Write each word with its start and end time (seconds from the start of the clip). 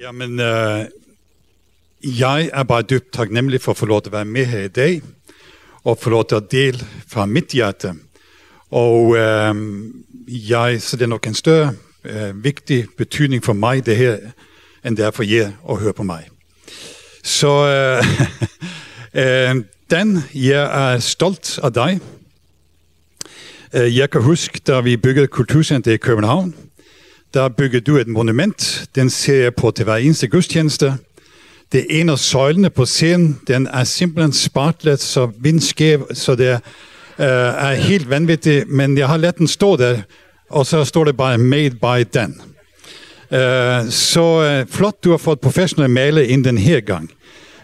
Jamen, 0.00 0.40
øh, 0.40 0.84
jeg 2.02 2.50
er 2.52 2.62
bare 2.62 2.82
dybt 2.82 3.12
taknemmelig 3.12 3.60
for 3.60 3.72
at 3.72 3.76
få 3.76 3.86
lov 3.86 4.02
til 4.02 4.08
at 4.08 4.12
være 4.12 4.24
med 4.24 4.46
her 4.46 4.58
i 4.58 4.68
dag, 4.68 5.02
og 5.84 5.98
få 5.98 6.10
lov 6.10 6.28
til 6.28 6.34
at 6.34 6.50
dele 6.50 6.78
fra 7.08 7.26
mit 7.26 7.46
hjerte. 7.46 7.94
Og 8.70 9.16
øh, 9.16 9.54
jeg, 10.28 10.82
så 10.82 10.96
det 10.96 11.02
er 11.02 11.06
nok 11.06 11.26
en 11.26 11.34
større 11.34 11.72
øh, 12.04 12.44
vigtig 12.44 12.86
betydning 12.96 13.44
for 13.44 13.52
mig, 13.52 13.86
det 13.86 13.96
her, 13.96 14.18
end 14.84 14.96
det 14.96 15.04
er 15.04 15.10
for 15.10 15.22
jer 15.22 15.52
at 15.70 15.76
høre 15.76 15.92
på 15.92 16.02
mig. 16.02 16.28
Så 17.24 17.48
øh, 17.66 18.04
øh, 19.22 19.64
Dan, 19.90 20.18
jeg 20.34 20.94
er 20.94 20.98
stolt 20.98 21.58
af 21.62 21.72
dig. 21.72 22.00
Øh, 23.74 23.96
jeg 23.96 24.10
kan 24.10 24.22
huske, 24.22 24.60
da 24.66 24.80
vi 24.80 24.96
byggede 24.96 25.26
Kulturcenter 25.26 25.92
i 25.92 25.96
København, 25.96 26.54
der 27.34 27.48
byggede 27.48 27.80
du 27.80 27.96
et 27.96 28.08
monument. 28.08 28.84
Den 28.94 29.10
ser 29.10 29.42
jeg 29.42 29.54
på 29.54 29.70
til 29.70 29.84
hver 29.84 29.96
eneste 29.96 30.28
gudstjeneste. 30.28 30.94
Det 31.72 31.80
er 31.80 32.00
en 32.00 32.08
af 32.08 32.18
søjlene 32.18 32.70
på 32.70 32.84
scenen. 32.84 33.40
Den 33.48 33.66
er 33.66 33.84
simpelthen 33.84 34.32
spartlet, 34.32 35.00
så 35.00 35.30
vindskæv, 35.40 36.06
så 36.14 36.34
det 36.34 36.48
er, 36.48 36.58
øh, 37.18 37.70
er 37.70 37.74
helt 37.74 38.10
vanvittigt. 38.10 38.68
Men 38.68 38.98
jeg 38.98 39.08
har 39.08 39.16
let 39.16 39.38
den 39.38 39.48
stå 39.48 39.76
der, 39.76 39.98
og 40.50 40.66
så 40.66 40.84
står 40.84 41.04
det 41.04 41.16
bare 41.16 41.38
Made 41.38 41.70
by 41.70 42.06
Dan. 42.14 42.40
Uh, 43.30 43.90
så 43.90 44.60
uh, 44.62 44.74
flot, 44.74 45.04
du 45.04 45.10
har 45.10 45.16
fået 45.16 45.40
professionelle 45.40 45.94
maler 45.94 46.22
ind 46.22 46.44
den 46.44 46.58
her 46.58 46.80
gang. 46.80 47.10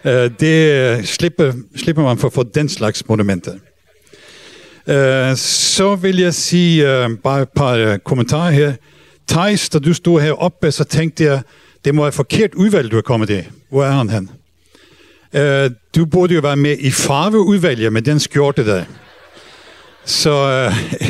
Uh, 0.05 0.11
det 0.11 0.99
uh, 0.99 1.05
slipper, 1.05 1.53
slipper 1.77 2.03
man 2.03 2.19
for 2.19 2.29
at 2.29 2.35
få 2.35 2.43
den 2.43 2.69
slags 2.69 3.09
monumenter. 3.09 3.53
Uh, 4.87 5.37
så 5.37 5.99
vil 6.01 6.19
jeg 6.19 6.35
sige 6.35 7.05
uh, 7.05 7.19
bare 7.19 7.43
et 7.43 7.49
par 7.57 7.93
uh, 7.93 7.99
kommentarer 7.99 8.51
her. 8.51 8.73
Thijs, 9.29 9.69
da 9.69 9.79
du 9.79 9.95
stod 9.95 10.21
heroppe, 10.21 10.73
så 10.73 10.85
tænkte 10.85 11.25
jeg, 11.25 11.43
det 11.85 11.95
må 11.95 12.03
være 12.03 12.13
forkert 12.13 12.55
udvalg, 12.55 12.91
du 12.91 12.97
er 12.97 13.03
kommet 13.03 13.31
i. 13.31 13.41
Hvor 13.71 13.85
er 13.85 13.91
han 13.91 14.11
hen? 14.11 14.31
Uh, 15.35 15.71
du 15.97 16.07
burde 16.07 16.35
jo 16.35 16.41
være 16.41 16.57
med 16.57 16.77
i 16.79 16.91
farveudvalget 16.91 17.93
med 17.93 18.03
den 18.03 18.21
skjorte 18.21 18.67
der. 18.67 18.85
Så 20.05 20.67
uh, 20.71 21.07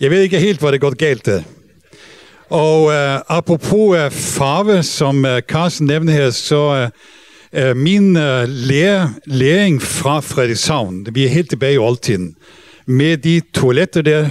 jeg 0.00 0.10
ved 0.10 0.20
ikke 0.20 0.40
helt, 0.40 0.58
hvor 0.58 0.70
det 0.70 0.80
går 0.80 0.94
galt 0.94 1.26
der. 1.26 1.42
Og 2.50 2.84
uh, 2.84 3.36
apropos 3.36 3.98
uh, 3.98 4.12
farve, 4.12 4.82
som 4.82 5.24
uh, 5.24 5.38
Carsten 5.38 5.86
nævnte 5.86 6.12
her, 6.12 6.30
så 6.30 6.90
uh, 7.52 7.60
uh, 7.60 7.76
min 7.76 8.16
uh, 8.16 8.44
lære, 8.46 9.14
læring 9.26 9.82
fra 9.82 10.20
Frederikshavn, 10.20 11.06
vi 11.12 11.24
er 11.24 11.28
helt 11.28 11.50
tilbage 11.50 11.74
i 11.74 11.78
oldtiden, 11.78 12.36
med 12.86 13.16
de 13.16 13.40
toiletter 13.54 14.02
der, 14.02 14.28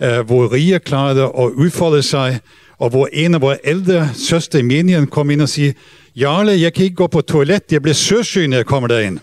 uh, 0.00 0.26
hvor 0.26 0.52
riger 0.52 0.78
klarede 0.78 1.22
at 1.22 1.50
udfolde 1.54 2.02
sig, 2.02 2.40
og 2.78 2.90
hvor 2.90 3.08
en 3.12 3.34
af 3.34 3.40
vores 3.40 3.58
ældre 3.64 4.08
søster 4.14 4.58
i 4.58 4.62
menigheden 4.62 5.06
kom 5.06 5.30
ind 5.30 5.42
og 5.42 5.48
sige, 5.48 5.74
Jarle, 6.16 6.60
jeg 6.60 6.72
kan 6.74 6.84
ikke 6.84 6.96
gå 6.96 7.06
på 7.06 7.20
toilet, 7.20 7.62
jeg 7.70 7.82
bliver 7.82 7.94
søsyg, 7.94 8.48
når 8.48 8.56
jeg 8.56 8.66
kommer 8.66 8.88
derind. 8.88 9.18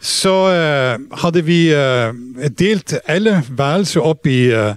Så 0.00 0.30
øh, 0.30 1.18
havde 1.18 1.44
vi 1.44 1.74
øh, 1.74 2.14
delt 2.58 2.94
alle 3.06 3.42
værelser 3.50 4.00
op 4.00 4.26
i, 4.26 4.38
øh, 4.38 4.74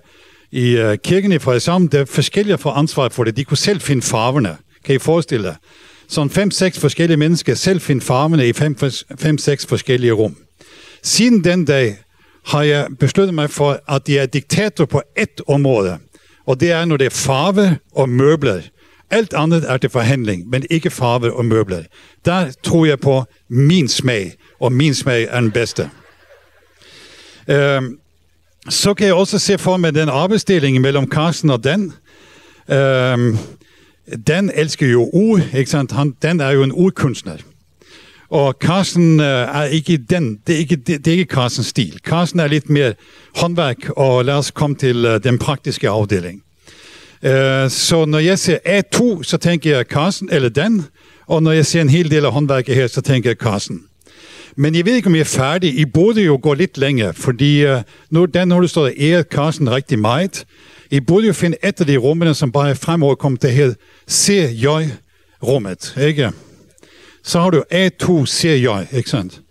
i 0.51 0.77
øh, 0.77 0.97
kirken 0.97 1.31
i 1.31 1.39
Frederikshavn, 1.39 1.87
der 1.87 2.05
forskellige 2.05 2.57
for 2.57 2.71
ansvar 2.71 3.09
for 3.09 3.23
det. 3.23 3.37
De 3.37 3.43
kunne 3.43 3.57
selv 3.57 3.81
finde 3.81 4.01
farverne. 4.01 4.57
Kan 4.85 4.95
I 4.95 4.99
forestille 4.99 5.47
jer? 5.47 5.55
Sådan 6.07 6.29
fem-seks 6.29 6.79
forskellige 6.79 7.17
mennesker 7.17 7.55
selv 7.55 7.81
finde 7.81 8.01
farverne 8.01 8.47
i 8.47 8.53
fem-seks 9.19 9.65
forskellige 9.65 10.11
rum. 10.11 10.35
Siden 11.03 11.43
den 11.43 11.65
dag 11.65 11.97
har 12.45 12.61
jeg 12.61 12.87
besluttet 12.99 13.33
mig 13.33 13.49
for, 13.49 13.79
at 13.87 14.09
jeg 14.09 14.17
er 14.17 14.25
diktator 14.25 14.85
på 14.85 15.01
et 15.17 15.41
område. 15.47 15.97
Og 16.45 16.59
det 16.59 16.71
er, 16.71 16.85
når 16.85 16.97
det 16.97 17.05
er 17.05 17.09
farve 17.09 17.77
og 17.91 18.09
møbler. 18.09 18.61
Alt 19.09 19.33
andet 19.33 19.65
er 19.67 19.77
til 19.77 19.89
forhandling, 19.89 20.49
men 20.49 20.65
ikke 20.69 20.89
farve 20.89 21.33
og 21.33 21.45
møbler. 21.45 21.83
Der 22.25 22.51
tror 22.63 22.85
jeg 22.85 22.99
på 22.99 23.23
min 23.49 23.87
smag, 23.87 24.33
og 24.59 24.71
min 24.71 24.93
smag 24.93 25.27
er 25.29 25.41
den 25.41 25.51
bedste. 25.51 25.89
Øhm, 27.47 27.97
så 28.69 28.93
kan 28.93 29.07
jeg 29.07 29.15
også 29.15 29.39
se 29.39 29.57
for 29.57 29.77
mig 29.77 29.95
den 29.95 30.09
arbejdsdeling 30.09 30.81
mellem 30.81 31.11
Carsten 31.11 31.49
og 31.49 31.63
Dan. 31.63 31.93
Øhm, 32.69 33.37
Dan 34.27 34.51
elsker 34.55 34.87
jo 34.87 35.09
ord, 35.13 35.41
ikke 35.53 35.71
sant? 35.71 35.91
Han, 35.91 36.11
Dan 36.21 36.39
er 36.39 36.49
jo 36.49 36.63
en 36.63 36.71
ordkunstner. 36.71 37.37
Og 38.31 38.55
Carsten 38.59 39.19
øh, 39.19 39.25
er 39.25 39.63
ikke 39.63 39.97
den, 39.97 40.39
det 40.47 40.55
er 40.55 40.59
ikke, 40.59 40.75
det, 40.75 41.05
det 41.05 41.07
er 41.07 41.17
ikke 41.17 41.33
Carstens 41.33 41.67
stil. 41.67 41.99
Carsten 42.03 42.39
er 42.39 42.47
lidt 42.47 42.69
mere 42.69 42.93
håndværk, 43.35 43.89
og 43.89 44.25
lad 44.25 44.33
os 44.33 44.51
komme 44.51 44.75
til 44.75 45.05
øh, 45.05 45.23
den 45.23 45.39
praktiske 45.39 45.89
afdeling. 45.89 46.43
Øh, 47.23 47.69
så 47.69 48.05
når 48.05 48.19
jeg 48.19 48.39
ser 48.39 48.57
A2, 48.67 49.23
så 49.23 49.37
tænker 49.37 49.75
jeg 49.75 49.85
Carsten 49.85 50.29
eller 50.31 50.49
Dan, 50.49 50.83
og 51.27 51.43
når 51.43 51.51
jeg 51.51 51.65
ser 51.65 51.81
en 51.81 51.89
hel 51.89 52.11
del 52.11 52.25
af 52.25 52.31
håndværket 52.31 52.75
her, 52.75 52.87
så 52.87 53.01
tænker 53.01 53.29
jeg 53.29 53.37
Carsten. 53.37 53.83
Men 54.55 54.75
jeg 54.75 54.85
ved 54.85 54.95
ikke, 54.95 55.07
om 55.07 55.15
jeg 55.15 55.21
er 55.21 55.25
færdig. 55.25 55.79
I 55.79 55.85
burde 55.85 56.21
jo 56.21 56.39
gå 56.41 56.53
lidt 56.53 56.77
længere, 56.77 57.13
fordi 57.13 57.65
uh, 57.65 57.77
nu, 58.09 58.25
den 58.25 58.51
har 58.51 58.59
du 58.59 58.67
stået 58.67 58.93
æret 58.97 59.25
Carsten 59.31 59.71
rigtig 59.71 59.99
meget. 59.99 60.45
I 60.91 60.99
burde 60.99 61.27
jo 61.27 61.33
finde 61.33 61.57
et 61.63 61.81
af 61.81 61.87
de 61.87 61.97
rummene, 61.97 62.33
som 62.33 62.51
bare 62.51 62.75
fremover 62.75 63.15
kommer 63.15 63.39
til 63.39 63.49
her 63.49 63.73
CJ-rummet, 64.09 65.97
ikke? 66.01 66.31
Så 67.23 67.39
har 67.39 67.49
du 67.49 67.63
A2 67.73 68.25
CJ, 68.25 68.67
ikke 68.97 69.09
sandt? 69.09 69.41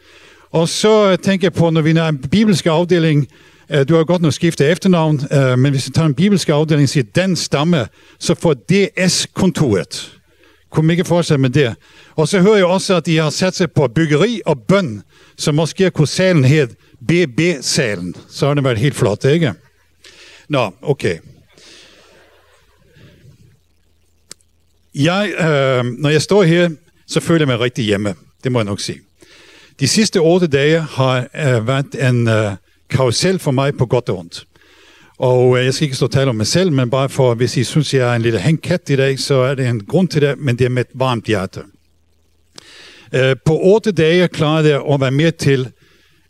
Og 0.50 0.68
så 0.68 1.10
øh, 1.10 1.18
tænker 1.18 1.44
jeg 1.44 1.52
på, 1.52 1.70
når 1.70 1.80
vi 1.80 1.90
er 1.90 2.08
en 2.08 2.18
bibelsk 2.18 2.66
afdeling, 2.66 3.28
øh, 3.70 3.88
du 3.88 3.96
har 3.96 4.04
godt 4.04 4.22
nok 4.22 4.32
skiftet 4.32 4.70
efternavn, 4.70 5.20
øh, 5.32 5.58
men 5.58 5.72
hvis 5.72 5.86
vi 5.86 5.92
tager 5.92 6.06
en 6.06 6.14
bibelsk 6.14 6.48
afdeling 6.48 6.82
og 6.82 6.88
siger, 6.88 7.04
den 7.14 7.36
stamme, 7.36 7.86
så 8.18 8.34
får 8.34 8.54
DS-kontoret. 8.54 10.16
Kunne 10.70 10.92
ikke 10.92 11.04
fortsætte 11.04 11.40
med 11.42 11.50
det. 11.50 11.74
Og 12.16 12.28
så 12.28 12.40
hører 12.40 12.56
jeg 12.56 12.64
også, 12.64 12.94
at 12.94 13.06
de 13.06 13.16
har 13.16 13.30
sat 13.30 13.54
sig 13.54 13.72
på 13.72 13.88
byggeri 13.88 14.40
og 14.46 14.58
bøn, 14.68 15.02
så 15.38 15.52
måske 15.52 15.90
kunne 15.90 16.08
salen 16.08 16.44
hedde 16.44 16.74
BB-salen. 17.08 18.14
Så 18.28 18.46
har 18.46 18.54
det 18.54 18.64
været 18.64 18.78
helt 18.78 18.94
flot, 18.94 19.24
ikke? 19.24 19.52
Nå, 20.48 20.70
okay. 20.82 21.18
Jeg, 24.94 25.32
øh, 25.38 25.84
når 25.84 26.08
jeg 26.08 26.22
står 26.22 26.42
her, 26.42 26.68
så 27.10 27.20
føler 27.20 27.40
jeg 27.40 27.48
mig 27.48 27.60
rigtig 27.60 27.84
hjemme. 27.84 28.14
Det 28.44 28.52
må 28.52 28.58
jeg 28.58 28.64
nok 28.64 28.80
sige. 28.80 29.00
De 29.80 29.88
sidste 29.88 30.18
otte 30.18 30.46
dage 30.46 30.80
har 30.80 31.16
øh, 31.18 31.66
været 31.66 32.08
en 32.08 32.28
øh, 32.28 32.52
karusel 32.90 33.38
for 33.38 33.50
mig 33.50 33.76
på 33.76 33.86
godt 33.86 34.08
og 34.08 34.18
ondt. 34.18 34.46
Og 35.18 35.58
øh, 35.58 35.64
jeg 35.64 35.74
skal 35.74 35.84
ikke 35.84 35.96
stå 35.96 36.06
og 36.06 36.12
tale 36.12 36.30
om 36.30 36.36
mig 36.36 36.46
selv, 36.46 36.72
men 36.72 36.90
bare 36.90 37.08
for, 37.08 37.34
hvis 37.34 37.56
I 37.56 37.64
synes, 37.64 37.94
jeg 37.94 38.12
er 38.12 38.16
en 38.16 38.22
lille 38.22 38.38
hængkat 38.38 38.90
i 38.90 38.96
dag, 38.96 39.18
så 39.18 39.34
er 39.34 39.54
det 39.54 39.66
en 39.66 39.84
grund 39.84 40.08
til 40.08 40.22
det, 40.22 40.38
men 40.38 40.58
det 40.58 40.64
er 40.64 40.68
med 40.68 40.82
et 40.82 40.90
varmt 40.94 41.24
hjerte. 41.24 41.60
Øh, 43.14 43.36
på 43.44 43.58
otte 43.62 43.92
dage 43.92 44.28
klarede 44.28 44.68
jeg 44.68 44.82
at 44.92 45.00
være 45.00 45.10
med 45.10 45.32
til 45.32 45.72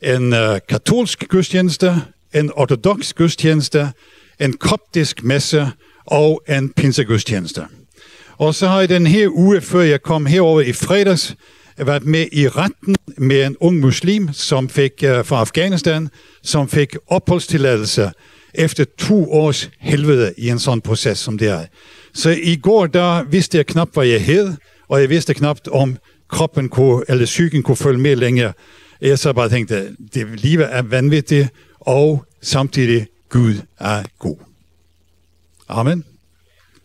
en 0.03 0.33
øh, 0.33 0.59
katolsk 0.69 1.29
gudstjeneste, 1.29 1.95
en 2.35 2.53
ortodox 2.55 3.13
gudstjeneste, 3.13 3.93
en 4.41 4.53
koptisk 4.53 5.25
messe 5.25 5.69
og 6.07 6.43
en 6.49 6.73
pinsegudstjeneste. 6.73 7.67
Og 8.41 8.55
så 8.55 8.69
har 8.69 8.81
jeg 8.81 8.89
den 8.89 9.07
her 9.07 9.29
uge, 9.29 9.61
før 9.61 9.81
jeg 9.81 10.03
kom 10.03 10.27
herover 10.27 10.61
i 10.61 10.73
fredags, 10.73 11.37
været 11.77 12.05
med 12.05 12.27
i 12.33 12.49
retten 12.49 12.97
med 13.19 13.47
en 13.47 13.57
ung 13.61 13.81
muslim, 13.81 14.33
som 14.33 14.69
fik 14.69 14.93
uh, 15.05 15.25
fra 15.25 15.41
Afghanistan, 15.41 16.09
som 16.43 16.69
fik 16.69 16.97
opholdstilladelse 17.07 18.11
efter 18.55 18.85
to 18.99 19.33
års 19.33 19.71
helvede 19.79 20.35
i 20.39 20.49
en 20.49 20.59
sådan 20.59 20.81
proces, 20.81 21.19
som 21.19 21.39
det 21.39 21.49
er. 21.49 21.65
Så 22.15 22.31
i 22.43 22.57
går, 22.57 22.87
der 22.87 23.23
vidste 23.23 23.57
jeg 23.57 23.67
knap, 23.67 23.89
hvad 23.93 24.07
jeg 24.07 24.25
hed, 24.25 24.53
og 24.89 25.01
jeg 25.01 25.09
vidste 25.09 25.35
knap, 25.35 25.59
om 25.73 25.97
kroppen 26.29 26.69
kunne, 26.69 27.05
eller 27.09 27.25
psyken 27.25 27.63
kunne 27.63 27.77
følge 27.77 28.01
med 28.01 28.17
længere. 28.17 28.53
Jeg 29.01 29.19
så 29.19 29.33
bare 29.33 29.49
tænkte, 29.49 29.97
det 30.15 30.41
livet 30.41 30.69
er 30.71 30.83
vanvittigt, 30.83 31.49
og 31.81 32.25
samtidig, 32.43 33.07
Gud 33.29 33.55
er 33.79 34.03
god. 34.19 34.37
Amen. 35.69 36.05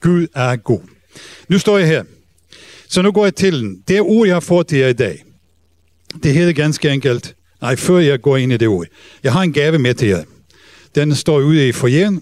Gud 0.01 0.27
er 0.33 0.55
god. 0.55 0.94
Nu 1.47 1.59
står 1.59 1.77
jeg 1.77 1.87
her. 1.87 2.03
Så 2.89 3.01
nu 3.01 3.11
går 3.11 3.25
jeg 3.25 3.35
til 3.35 3.53
den. 3.53 3.81
Det 3.87 4.01
ord, 4.01 4.27
jeg 4.27 4.35
har 4.35 4.39
fået 4.39 4.67
til 4.67 4.77
jer 4.77 4.88
i 4.88 4.94
dag, 4.94 5.23
det 6.23 6.33
hedder 6.33 6.53
ganske 6.53 6.89
enkelt, 6.89 7.35
nej, 7.62 7.75
før 7.75 7.97
jeg 7.97 8.21
går 8.21 8.38
ind 8.38 8.53
i 8.53 8.57
det 8.57 8.67
ord. 8.67 8.85
Jeg 9.23 9.33
har 9.33 9.41
en 9.41 9.53
gave 9.53 9.79
med 9.79 9.94
til 9.94 10.07
jer. 10.07 10.23
Den 10.95 11.15
står 11.15 11.39
ude 11.39 11.67
i 11.67 11.71
forjen. 11.71 12.21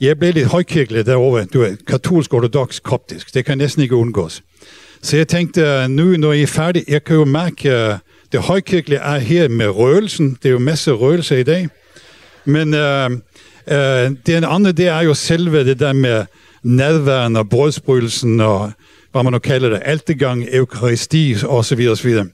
Jeg 0.00 0.18
blev 0.18 0.34
lidt 0.34 0.46
højkirkelig 0.46 1.06
derovre. 1.06 1.44
Du 1.44 1.62
er 1.62 1.74
katolsk, 1.86 2.34
ortodox, 2.34 2.80
koptisk. 2.82 3.34
Det 3.34 3.44
kan 3.44 3.58
næsten 3.58 3.82
ikke 3.82 3.94
undgås. 3.94 4.42
Så 5.02 5.16
jeg 5.16 5.28
tænkte, 5.28 5.60
øh, 5.60 5.88
nu 5.88 6.16
når 6.16 6.32
I 6.32 6.42
er 6.42 6.46
færdige, 6.46 6.84
jeg 6.88 7.04
kan 7.04 7.16
jo 7.16 7.24
mærke, 7.24 7.70
at 7.70 7.98
det 8.32 8.40
højkirkelige 8.40 8.98
er 8.98 9.18
her 9.18 9.48
med 9.48 9.68
røgelsen. 9.68 10.38
Det 10.42 10.48
er 10.48 10.52
jo 10.52 10.58
masser 10.58 10.92
af 10.92 11.00
røgelser 11.00 11.36
i 11.36 11.42
dag. 11.42 11.68
Men 12.44 12.74
uh, 12.74 13.10
uh, 13.10 14.16
det 14.26 14.44
andet, 14.44 14.76
det 14.76 14.86
er 14.86 15.00
jo 15.00 15.14
selve 15.14 15.64
det 15.64 15.80
der 15.80 15.92
med 15.92 16.24
nadværen 16.62 17.36
og 17.36 17.48
brødsbrydelsen 17.48 18.40
og 18.40 18.72
hvad 19.12 19.22
man 19.22 19.32
nu 19.32 19.38
kalder 19.38 19.68
det, 19.68 19.82
altegang, 19.84 20.46
eukaristi 20.52 21.36
og 21.44 21.64
så 21.64 21.74
videre, 21.74 22.26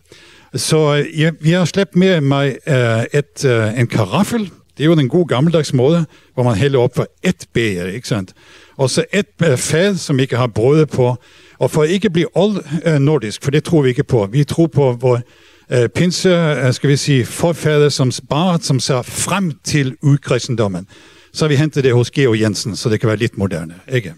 så 0.55 0.79
øh, 0.79 0.99
jeg, 0.99 1.07
jeg, 1.19 1.33
vi 1.41 1.51
har 1.51 1.65
slæbt 1.65 1.97
med 1.97 2.21
mig 2.21 2.57
uh, 2.67 3.19
et, 3.19 3.45
uh, 3.45 3.81
en 3.81 3.87
karaffel, 3.87 4.51
det 4.77 4.85
er 4.85 4.85
jo 4.85 4.95
den 4.95 5.09
gode 5.09 5.27
gammeldags 5.27 5.73
måde, 5.73 6.07
hvor 6.35 6.43
man 6.43 6.55
hælder 6.55 6.79
op 6.79 6.97
for 6.97 7.07
et 7.23 7.47
bæger, 7.53 7.87
ikke 7.87 8.09
sandt? 8.09 8.33
Og 8.77 8.91
så 8.91 9.05
et 9.13 9.27
uh, 9.47 9.57
fad, 9.57 9.97
som 9.97 10.21
ikke 10.21 10.37
har 10.37 10.47
brød 10.47 10.87
på, 10.87 11.17
Og 11.59 11.71
for 11.71 11.85
ikke 11.85 12.11
blive 12.11 12.29
old-nordisk, 12.35 13.45
for 13.45 13.51
det 13.51 13.65
tror 13.65 13.83
vi 13.83 13.89
ikke 13.89 14.05
på. 14.05 14.29
Vi 14.33 14.45
tror 14.45 14.67
på 14.67 14.97
vores 15.01 15.23
uh, 15.71 15.87
pinse, 15.95 16.57
uh, 16.67 16.75
skal 16.75 16.91
vi 16.91 16.97
sige, 16.97 17.25
forfader 17.25 17.89
som 17.89 18.11
bare 18.31 18.59
som 18.61 18.81
ser 18.81 19.03
frem 19.03 19.53
til 19.65 19.97
udkristendommen. 20.03 20.87
Så 21.35 21.45
har 21.45 21.49
vi 21.49 21.57
hentet 21.57 21.85
det 21.85 21.93
hos 21.93 22.11
Geo 22.11 22.35
Jensen, 22.35 22.77
så 22.77 22.89
det 22.89 23.01
kan 23.01 23.07
være 23.07 23.17
lidt 23.17 23.39
moderne. 23.39 23.75
Ikke? 23.93 24.15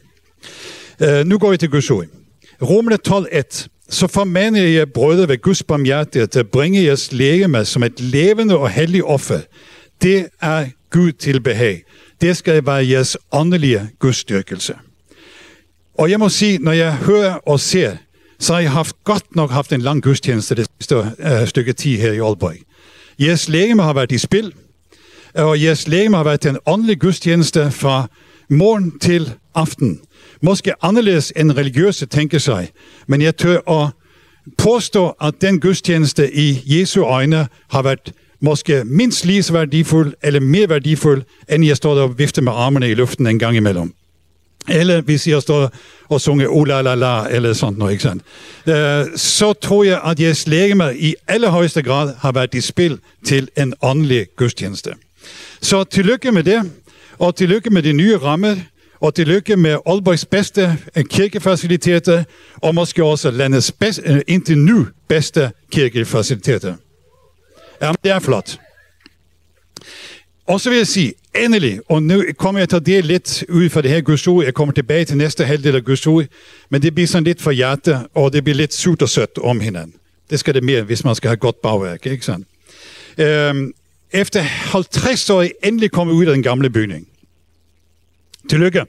Uh, 1.00 1.26
nu 1.26 1.38
går 1.38 1.50
vi 1.50 1.56
til 1.56 1.70
Guds 1.70 1.90
ord. 1.90 2.04
Romerne 2.62 2.98
12.1 3.08 3.68
så 3.88 4.06
formaner 4.06 4.62
jeg 4.62 4.92
brødre 4.92 5.28
ved 5.28 5.42
Guds 5.42 5.62
barmhjertighed 5.62 6.28
til 6.28 6.38
at 6.38 6.50
bringe 6.50 6.84
jeres 6.84 7.12
legeme 7.12 7.64
som 7.64 7.82
et 7.82 8.00
levende 8.00 8.58
og 8.58 8.70
helligt 8.70 9.04
offer. 9.04 9.40
Det 10.02 10.26
er 10.40 10.66
Gud 10.90 11.12
til 11.12 11.40
behag. 11.40 11.82
Det 12.20 12.36
skal 12.36 12.66
være 12.66 12.88
jeres 12.88 13.16
åndelige 13.32 13.88
gudstyrkelse. 13.98 14.74
Og 15.98 16.10
jeg 16.10 16.18
må 16.18 16.28
sige, 16.28 16.58
når 16.58 16.72
jeg 16.72 16.96
hører 16.96 17.34
og 17.34 17.60
ser, 17.60 17.96
så 18.38 18.52
har 18.52 18.60
jeg 18.60 18.70
haft 18.70 18.96
godt 19.04 19.36
nok 19.36 19.50
haft 19.50 19.72
en 19.72 19.80
lang 19.80 20.02
gudstjeneste 20.02 20.54
det 20.54 20.66
sidste 20.80 20.98
uh, 20.98 21.46
stykke 21.46 21.72
tid 21.72 21.96
her 21.96 22.12
i 22.12 22.18
Aalborg. 22.18 22.56
Jeres 23.18 23.48
legeme 23.48 23.82
har 23.82 23.92
været 23.92 24.12
i 24.12 24.18
spil, 24.18 24.52
og 25.36 25.62
jeres 25.62 25.88
lægeme 25.88 26.16
har 26.16 26.24
været 26.24 26.46
en 26.46 26.58
åndelig 26.66 27.00
gudstjeneste 27.00 27.70
fra 27.70 28.08
morgen 28.50 28.98
til 28.98 29.32
aften. 29.54 30.00
Måske 30.42 30.72
anderledes 30.82 31.32
end 31.36 31.52
religiøse 31.52 32.06
tænker 32.06 32.38
sig, 32.38 32.68
men 33.06 33.22
jeg 33.22 33.36
tør 33.36 33.82
at 33.82 33.90
påstå, 34.58 35.08
at 35.08 35.34
den 35.40 35.60
gudstjeneste 35.60 36.34
i 36.34 36.62
Jesu 36.66 37.02
øjne 37.02 37.48
har 37.70 37.82
været 37.82 38.12
måske 38.40 38.82
mindst 38.84 39.24
lige 39.24 39.42
så 39.42 39.52
værdifuld, 39.52 40.14
eller 40.22 40.40
mere 40.40 40.68
værdifuld, 40.68 41.22
end 41.48 41.64
jeg 41.64 41.76
står 41.76 41.94
der 41.94 42.02
og 42.02 42.18
vifter 42.18 42.42
med 42.42 42.52
armene 42.52 42.90
i 42.90 42.94
luften 42.94 43.26
en 43.26 43.38
gang 43.38 43.56
imellem. 43.56 43.94
Eller 44.68 45.00
hvis 45.00 45.28
jeg 45.28 45.42
står 45.42 45.70
og 46.08 46.20
sunger 46.20 46.48
oh 46.48 46.66
la 46.66 46.82
la 46.82 46.94
la, 46.94 47.28
eller 47.28 47.52
sådan 47.52 47.78
noget, 47.78 47.92
ikke 47.92 48.02
sandt? 48.02 48.22
Uh, 48.66 49.16
så 49.16 49.52
tror 49.52 49.84
jeg, 49.84 50.00
at 50.04 50.20
jeres 50.20 50.46
lægeme 50.46 50.96
i 50.96 51.14
allerhøjeste 51.28 51.82
grad 51.82 52.14
har 52.18 52.32
været 52.32 52.54
i 52.54 52.60
spil 52.60 52.98
til 53.24 53.48
en 53.56 53.74
åndelig 53.82 54.26
gudstjeneste. 54.36 54.90
Så 55.60 55.84
tillykke 55.84 56.32
med 56.32 56.42
det, 56.42 56.72
og 57.18 57.36
tillykke 57.36 57.70
med 57.70 57.82
de 57.82 57.92
nye 57.92 58.16
rammer, 58.16 58.56
og 59.00 59.14
tillykke 59.14 59.56
med 59.56 59.78
Aalborgs 59.86 60.24
bedste 60.24 60.78
eh, 60.96 61.04
kirkefaciliteter, 61.04 62.24
og 62.56 62.74
måske 62.74 63.04
også 63.04 63.30
landets 63.30 63.72
bedste, 63.72 64.02
eh, 64.04 64.20
indtil 64.26 64.58
nu 64.58 64.86
bedste 65.08 65.50
kirkefaciliteter. 65.70 66.74
Jamen, 67.82 67.96
det 68.04 68.12
er 68.12 68.18
flot. 68.18 68.58
Og 70.46 70.60
så 70.60 70.70
vil 70.70 70.76
jeg 70.76 70.86
sige, 70.86 71.12
endelig, 71.34 71.80
og 71.88 72.02
nu 72.02 72.24
kommer 72.38 72.58
jeg 72.60 72.68
til 72.68 72.76
at 72.76 72.86
dele 72.86 73.06
lidt 73.06 73.44
ud 73.48 73.68
fra 73.68 73.82
det 73.82 73.90
her 73.90 74.00
Guds 74.00 74.26
ord. 74.26 74.44
Jeg 74.44 74.54
kommer 74.54 74.74
tilbage 74.74 75.04
til 75.04 75.16
næste 75.16 75.44
halvdel 75.44 75.76
af 75.76 75.84
Guds 75.84 76.06
ord, 76.06 76.24
men 76.70 76.82
det 76.82 76.94
bliver 76.94 77.06
sådan 77.06 77.24
lidt 77.24 77.42
for 77.42 77.50
hjerte, 77.50 77.98
og 78.14 78.32
det 78.32 78.44
bliver 78.44 78.56
lidt 78.56 78.74
surt 78.74 79.02
og 79.02 79.08
sødt 79.08 79.38
om 79.38 79.60
hinanden. 79.60 79.94
Det 80.30 80.40
skal 80.40 80.54
det 80.54 80.64
mere, 80.64 80.82
hvis 80.82 81.04
man 81.04 81.14
skal 81.14 81.28
have 81.28 81.36
godt 81.36 81.62
bagværk, 81.62 82.06
ikke 82.06 82.24
sandt? 82.24 82.46
Øhm, 83.18 83.72
efter 84.16 84.40
50 84.40 85.30
år 85.30 85.46
endelig 85.64 85.90
kommet 85.90 86.14
ud 86.14 86.26
af 86.26 86.34
den 86.34 86.42
gamle 86.42 86.70
bygning. 86.70 87.08
Tillykke. 88.48 88.84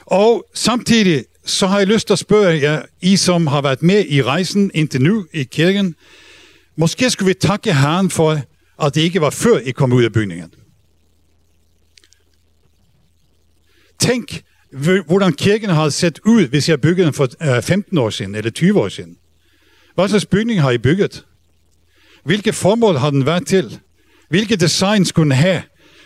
Og 0.00 0.46
samtidig 0.54 1.24
så 1.44 1.66
har 1.66 1.78
jeg 1.78 1.86
lyst 1.86 2.06
til 2.06 2.12
at 2.12 2.18
spørge 2.18 2.60
jer, 2.60 2.82
I 3.00 3.16
som 3.16 3.46
har 3.46 3.62
været 3.62 3.82
med 3.82 4.04
i 4.08 4.22
rejsen 4.22 4.70
indtil 4.74 5.02
nu 5.02 5.26
i 5.32 5.42
kirken, 5.42 5.94
måske 6.76 7.10
skulle 7.10 7.26
vi 7.26 7.34
takke 7.34 7.74
Herren 7.74 8.10
for, 8.10 8.40
at 8.82 8.94
det 8.94 9.00
ikke 9.00 9.20
var 9.20 9.30
før 9.30 9.58
I 9.58 9.70
kom 9.70 9.92
ud 9.92 10.04
af 10.04 10.12
bygningen. 10.12 10.54
Tænk, 13.98 14.42
hvordan 15.06 15.32
kirken 15.32 15.70
har 15.70 15.88
set 15.88 16.18
ud, 16.24 16.46
hvis 16.46 16.68
jeg 16.68 16.80
byggede 16.80 17.06
den 17.06 17.14
for 17.14 17.56
øh, 17.56 17.62
15 17.62 17.98
år 17.98 18.10
siden, 18.10 18.34
eller 18.34 18.50
20 18.50 18.80
år 18.80 18.88
siden. 18.88 19.16
Hvad 19.94 20.08
slags 20.08 20.26
bygning 20.26 20.60
har 20.60 20.70
I 20.70 20.78
bygget? 20.78 21.24
Hvilke 22.24 22.52
formål 22.52 22.96
har 22.96 23.10
den 23.10 23.26
været 23.26 23.46
til? 23.46 23.80
Hvilke 24.28 24.56
design 24.56 25.04
skulle 25.04 25.24
den 25.24 25.38
have? 25.38 25.62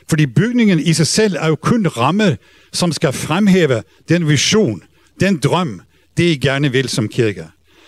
Fordi 0.08 0.26
bygningen 0.26 0.80
i 0.80 0.92
sig 0.92 1.06
selv 1.06 1.36
er 1.38 1.46
jo 1.46 1.56
kun 1.56 1.86
ramme, 1.86 2.36
som 2.72 2.92
skal 2.92 3.12
fremhæve 3.12 3.82
den 4.08 4.28
vision, 4.28 4.82
den 5.20 5.38
drøm, 5.38 5.82
det 6.16 6.24
I 6.24 6.36
gerne 6.36 6.72
vil 6.72 6.88
som 6.88 7.08
kirke. 7.08 7.46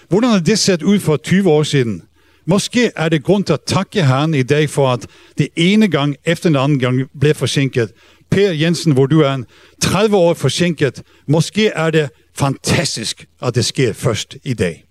Hvordan 0.09 0.31
har 0.31 0.39
det 0.39 0.59
set 0.59 0.83
ud 0.83 1.01
for 1.01 1.17
20 1.17 1.51
år 1.51 1.63
siden? 1.63 2.03
Måske 2.47 2.91
er 2.97 3.09
det 3.09 3.25
grund 3.25 3.45
til 3.45 3.53
at 3.53 3.61
takke 3.67 4.07
Herren 4.07 4.35
i 4.35 4.43
dag 4.43 4.71
for, 4.71 4.93
at 4.93 5.07
det 5.39 5.49
ene 5.57 5.89
gang 5.89 6.17
efter 6.25 6.49
den 6.49 6.57
anden 6.57 6.79
gang 6.79 7.11
blev 7.21 7.35
forsinket. 7.35 7.93
Per 8.31 8.51
Jensen, 8.51 8.93
hvor 8.93 9.07
du 9.07 9.21
er 9.21 9.35
en 9.35 9.47
30 9.83 10.17
år 10.17 10.35
forsinket, 10.35 11.03
måske 11.27 11.67
er 11.67 11.91
det 11.91 12.11
fantastisk, 12.35 13.27
at 13.43 13.55
det 13.55 13.65
sker 13.65 13.93
først 13.93 14.37
i 14.45 14.55
dag. 14.55 14.85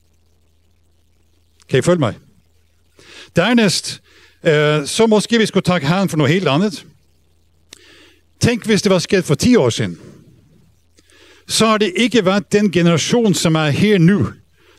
Kan 1.69 1.80
I 1.80 1.81
følge 1.81 2.00
mig? 2.00 2.15
Dernæst, 3.35 4.01
øh, 4.43 4.85
så 4.87 5.07
måske 5.07 5.37
vi 5.37 5.45
skulle 5.45 5.63
takke 5.63 5.87
Herren 5.87 6.09
for 6.09 6.17
noget 6.17 6.33
helt 6.33 6.47
andet. 6.47 6.85
Tænk, 8.39 8.65
hvis 8.65 8.81
det 8.81 8.91
var 8.91 8.99
sket 8.99 9.25
for 9.25 9.35
10 9.35 9.55
år 9.55 9.69
siden. 9.69 9.99
Så 11.47 11.65
har 11.65 11.77
det 11.77 11.93
ikke 11.95 12.25
været 12.25 12.51
den 12.51 12.71
generation, 12.71 13.33
som 13.33 13.55
er 13.55 13.69
her 13.69 13.97
nu, 13.97 14.27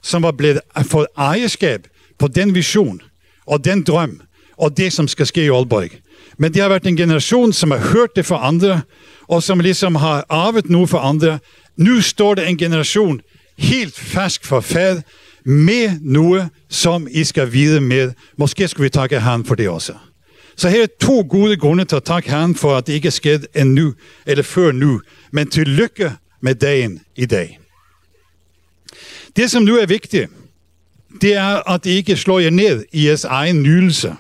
som 0.02 0.24
har 0.24 0.32
blevet 0.32 0.60
fået 0.82 1.06
ejerskab 1.16 1.86
på 2.18 2.28
den 2.28 2.54
vision 2.54 3.00
og 3.46 3.64
den 3.64 3.82
drøm 3.82 4.20
og 4.56 4.76
det, 4.76 4.92
som 4.92 5.08
skal 5.08 5.26
ske 5.26 5.44
i 5.44 5.48
Aalborg. 5.48 5.90
Men 6.38 6.54
det 6.54 6.62
har 6.62 6.68
været 6.68 6.86
en 6.86 6.96
generation, 6.96 7.52
som 7.52 7.70
har 7.70 7.78
hørt 7.78 8.16
det 8.16 8.26
fra 8.26 8.48
andre, 8.48 8.82
og 9.28 9.42
som 9.42 9.60
ligesom 9.60 9.94
har 9.94 10.26
arvet 10.28 10.70
noget 10.70 10.90
fra 10.90 11.08
andre. 11.08 11.38
Nu 11.76 12.00
står 12.00 12.34
det 12.34 12.48
en 12.48 12.58
generation 12.58 13.20
helt 13.58 13.98
fersk 13.98 14.44
for 14.44 14.60
fad 14.60 15.02
med 15.44 15.90
noget, 16.00 16.48
som 16.68 17.08
I 17.10 17.24
skal 17.24 17.52
vide 17.52 17.80
med. 17.80 18.12
Måske 18.36 18.68
skal 18.68 18.84
vi 18.84 18.88
takke 18.88 19.20
Herren 19.20 19.44
for 19.44 19.54
det 19.54 19.68
også. 19.68 19.94
Så 20.56 20.68
her 20.68 20.82
er 20.82 20.86
to 21.00 21.26
gode 21.28 21.56
grunde 21.56 21.84
til 21.84 21.96
at 21.96 22.04
takke 22.04 22.30
Herren 22.30 22.54
for, 22.54 22.76
at 22.76 22.86
det 22.86 22.92
ikke 22.92 23.06
er 23.06 23.10
sket 23.10 23.46
endnu, 23.56 23.94
eller 24.26 24.42
før 24.42 24.72
nu. 24.72 25.00
Men 25.32 25.50
tillykke 25.50 26.12
med 26.40 26.54
dagen 26.54 27.00
i 27.16 27.26
dag. 27.26 27.58
Det, 29.36 29.50
som 29.50 29.62
nu 29.62 29.76
er 29.76 29.86
vigtigt, 29.86 30.30
det 31.20 31.34
er, 31.34 31.70
at 31.70 31.86
I 31.86 31.90
ikke 31.90 32.16
slår 32.16 32.38
jer 32.38 32.50
ned 32.50 32.84
i 32.92 33.06
jeres 33.06 33.24
egen 33.24 33.62
nydelse 33.62 34.14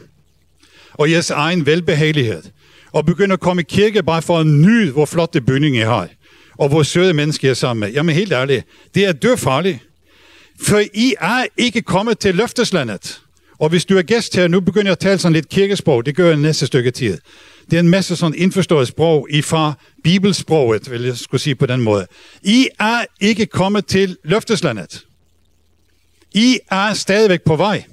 og 0.92 1.10
jeres 1.10 1.30
egen 1.30 1.66
velbehagelighed, 1.66 2.42
og 2.92 3.06
begynder 3.06 3.34
at 3.34 3.40
komme 3.40 3.62
i 3.62 3.64
kirke 3.68 4.02
bare 4.02 4.22
for 4.22 4.38
at 4.38 4.46
nyde, 4.46 4.92
hvor 4.92 5.06
flotte 5.06 5.40
bygning 5.40 5.76
I 5.76 5.80
har, 5.80 6.08
og 6.58 6.68
hvor 6.68 6.82
søde 6.82 7.14
mennesker 7.14 7.48
I 7.48 7.50
er 7.50 7.54
sammen 7.54 7.80
med. 7.80 7.92
Jamen 7.92 8.14
helt 8.14 8.32
ærligt, 8.32 8.66
det 8.94 9.04
er 9.04 9.12
dødfarligt. 9.12 9.78
For 10.62 10.82
I 10.94 11.14
er 11.20 11.46
ikke 11.56 11.82
kommet 11.82 12.18
til 12.18 12.34
løfteslandet. 12.34 13.20
Og 13.58 13.68
hvis 13.68 13.84
du 13.84 13.98
er 13.98 14.02
gæst 14.02 14.36
her, 14.36 14.48
nu 14.48 14.60
begynder 14.60 14.86
jeg 14.86 14.92
at 14.92 14.98
tale 14.98 15.18
sådan 15.18 15.32
lidt 15.32 15.48
kirkesprog, 15.48 16.06
det 16.06 16.16
gør 16.16 16.28
jeg 16.28 16.36
næste 16.36 16.66
stykke 16.66 16.90
tid. 16.90 17.18
Det 17.70 17.76
er 17.76 17.80
en 17.80 17.88
masse 17.88 18.16
sådan 18.16 18.38
indforstået 18.38 18.88
sprog 18.88 19.26
i 19.30 19.42
fra 19.42 19.72
bibelsproget, 20.04 20.90
vil 20.90 21.02
jeg 21.02 21.16
skulle 21.16 21.40
sige 21.40 21.54
på 21.54 21.66
den 21.66 21.80
måde. 21.80 22.06
I 22.42 22.68
er 22.78 23.04
ikke 23.20 23.46
kommet 23.46 23.86
til 23.86 24.16
løfteslandet. 24.24 25.06
I 26.34 26.58
er 26.70 26.94
stadigvæk 26.94 27.42
på 27.42 27.56
vej. 27.56 27.84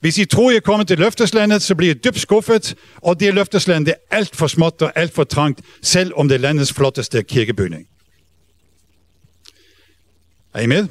Hvis 0.00 0.18
I 0.18 0.24
tror, 0.24 0.50
I 0.50 0.56
er 0.56 0.60
kommet 0.60 0.88
til 0.88 0.98
løfteslandet, 0.98 1.62
så 1.62 1.74
bliver 1.74 1.94
I 1.94 1.98
dybt 1.98 2.20
skuffet, 2.20 2.74
og 2.96 3.20
det 3.20 3.34
løftesland 3.34 3.88
er 3.88 3.94
alt 4.10 4.36
for 4.36 4.46
småt 4.46 4.82
og 4.82 4.92
alt 4.94 5.14
for 5.14 5.24
trangt, 5.24 5.60
selv 5.82 6.12
om 6.16 6.28
det 6.28 6.34
er 6.34 6.38
landets 6.38 6.72
flotteste 6.72 7.22
kirkebygning. 7.22 7.86
Er 10.54 10.60
I 10.60 10.66
med? 10.66 10.88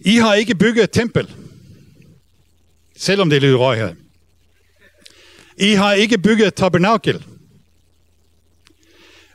I 0.00 0.16
har 0.16 0.34
ikke 0.34 0.54
bygget 0.54 0.84
et 0.84 0.90
tempel, 0.90 1.34
selvom 2.96 3.30
det 3.30 3.36
er 3.36 3.40
lidt 3.40 3.56
røg 3.56 3.78
her. 3.78 3.94
I 5.58 5.72
har 5.72 5.92
ikke 5.92 6.18
bygget 6.18 6.46
et 6.46 6.54
tabernakel, 6.54 7.24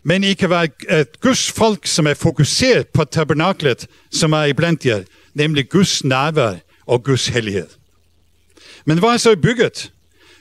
men 0.04 0.24
I 0.24 0.34
kan 0.34 0.50
være 0.50 0.68
et 0.90 1.22
Guds 1.22 1.52
folk, 1.52 1.88
som 1.88 2.08
er 2.08 2.14
fokuseret 2.14 2.88
på 2.88 3.04
tabernaklet, 3.04 3.88
som 4.12 4.34
er 4.34 4.44
iblandt 4.44 4.86
jer, 4.86 5.04
nemlig 5.34 5.70
Guds 5.70 6.04
nærvær 6.04 6.56
og 6.86 7.04
Guds 7.04 7.28
hellighed. 7.28 7.68
Men 8.86 9.00
hvad 9.00 9.10
er 9.10 9.18
så 9.18 9.36
bygget? 9.36 9.92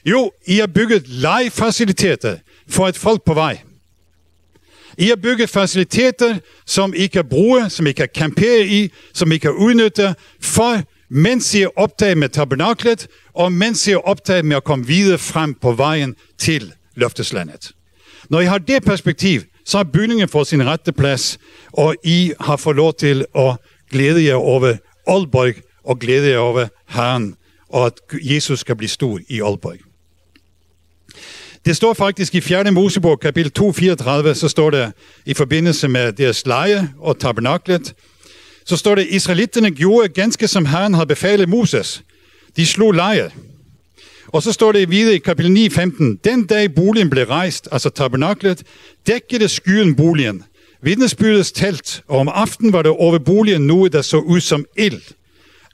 Jo, 0.04 0.32
I 0.46 0.56
har 0.56 0.66
bygget 0.66 1.08
legefaciliteter 1.08 2.38
for 2.68 2.88
et 2.88 2.96
folk 2.96 3.24
på 3.24 3.34
vej. 3.34 3.58
I 4.98 5.08
har 5.08 5.16
bygget 5.16 5.50
faciliteter, 5.50 6.38
som 6.66 6.94
I 6.96 7.06
kan 7.06 7.24
bruge, 7.28 7.70
som 7.70 7.86
I 7.86 7.92
kan 7.92 8.08
campere 8.14 8.66
i, 8.66 8.92
som 9.14 9.32
I 9.32 9.38
kan 9.38 9.50
udnytte, 9.50 10.14
for 10.40 10.82
mens 11.08 11.54
I 11.54 11.62
er 11.62 11.68
optaget 11.76 12.18
med 12.18 12.28
tabernaklet, 12.28 13.08
og 13.34 13.52
mens 13.52 13.86
I 13.88 13.90
er 13.90 14.08
optaget 14.08 14.44
med 14.44 14.56
at 14.56 14.64
komme 14.64 14.86
videre 14.86 15.18
frem 15.18 15.54
på 15.54 15.72
vejen 15.72 16.14
til 16.38 16.72
løfteslandet. 16.94 17.72
Når 18.30 18.40
I 18.40 18.44
har 18.44 18.58
det 18.58 18.84
perspektiv, 18.84 19.40
så 19.64 19.76
har 19.76 19.84
bygningen 19.84 20.28
fået 20.28 20.46
sin 20.46 20.66
rette 20.66 20.92
plads, 20.92 21.38
og 21.72 21.96
I 22.04 22.32
har 22.40 22.56
fået 22.56 22.76
lov 22.76 22.94
til 22.94 23.24
at 23.34 23.56
glæde 23.90 24.24
jer 24.24 24.34
over 24.34 24.76
Aalborg, 25.06 25.54
og 25.84 25.98
glæde 25.98 26.30
jer 26.30 26.38
over 26.38 26.66
Herren, 26.88 27.34
og 27.68 27.86
at 27.86 27.92
Jesus 28.12 28.60
skal 28.60 28.76
blive 28.76 28.88
stor 28.88 29.18
i 29.28 29.40
Aalborg. 29.40 29.91
Det 31.64 31.76
står 31.76 31.94
faktisk 31.94 32.34
i 32.34 32.40
4. 32.40 32.72
Mosebog, 32.72 33.20
kapitel 33.20 33.52
234, 33.52 34.34
så 34.34 34.48
står 34.48 34.70
det 34.70 34.92
i 35.26 35.34
forbindelse 35.34 35.88
med 35.88 36.12
deres 36.12 36.46
leje 36.46 36.88
og 36.98 37.18
tabernaklet, 37.18 37.94
så 38.64 38.76
står 38.76 38.94
det, 38.94 39.06
Israelitterne 39.10 39.70
gjorde 39.70 40.08
ganske 40.08 40.48
som 40.48 40.66
Herren 40.66 40.94
havde 40.94 41.06
befalet 41.06 41.48
Moses. 41.48 42.02
De 42.56 42.66
slog 42.66 42.92
leje. 42.92 43.30
Og 44.26 44.42
så 44.42 44.52
står 44.52 44.72
det 44.72 44.90
videre 44.90 45.14
i 45.14 45.18
kapitel 45.18 45.52
9, 45.52 45.70
15. 45.70 46.16
Den 46.24 46.46
dag 46.46 46.74
boligen 46.74 47.10
blev 47.10 47.26
rejst, 47.26 47.68
altså 47.72 47.90
tabernaklet, 47.90 48.62
dækkede 49.06 49.48
skyen 49.48 49.94
boligen. 49.94 50.44
Vidnesbyrdets 50.82 51.52
telt, 51.52 52.02
og 52.08 52.18
om 52.18 52.28
aftenen 52.28 52.72
var 52.72 52.82
det 52.82 52.90
over 52.90 53.18
boligen 53.18 53.66
noget, 53.66 53.92
der 53.92 54.02
så 54.02 54.16
ud 54.16 54.40
som 54.40 54.66
ild. 54.76 55.02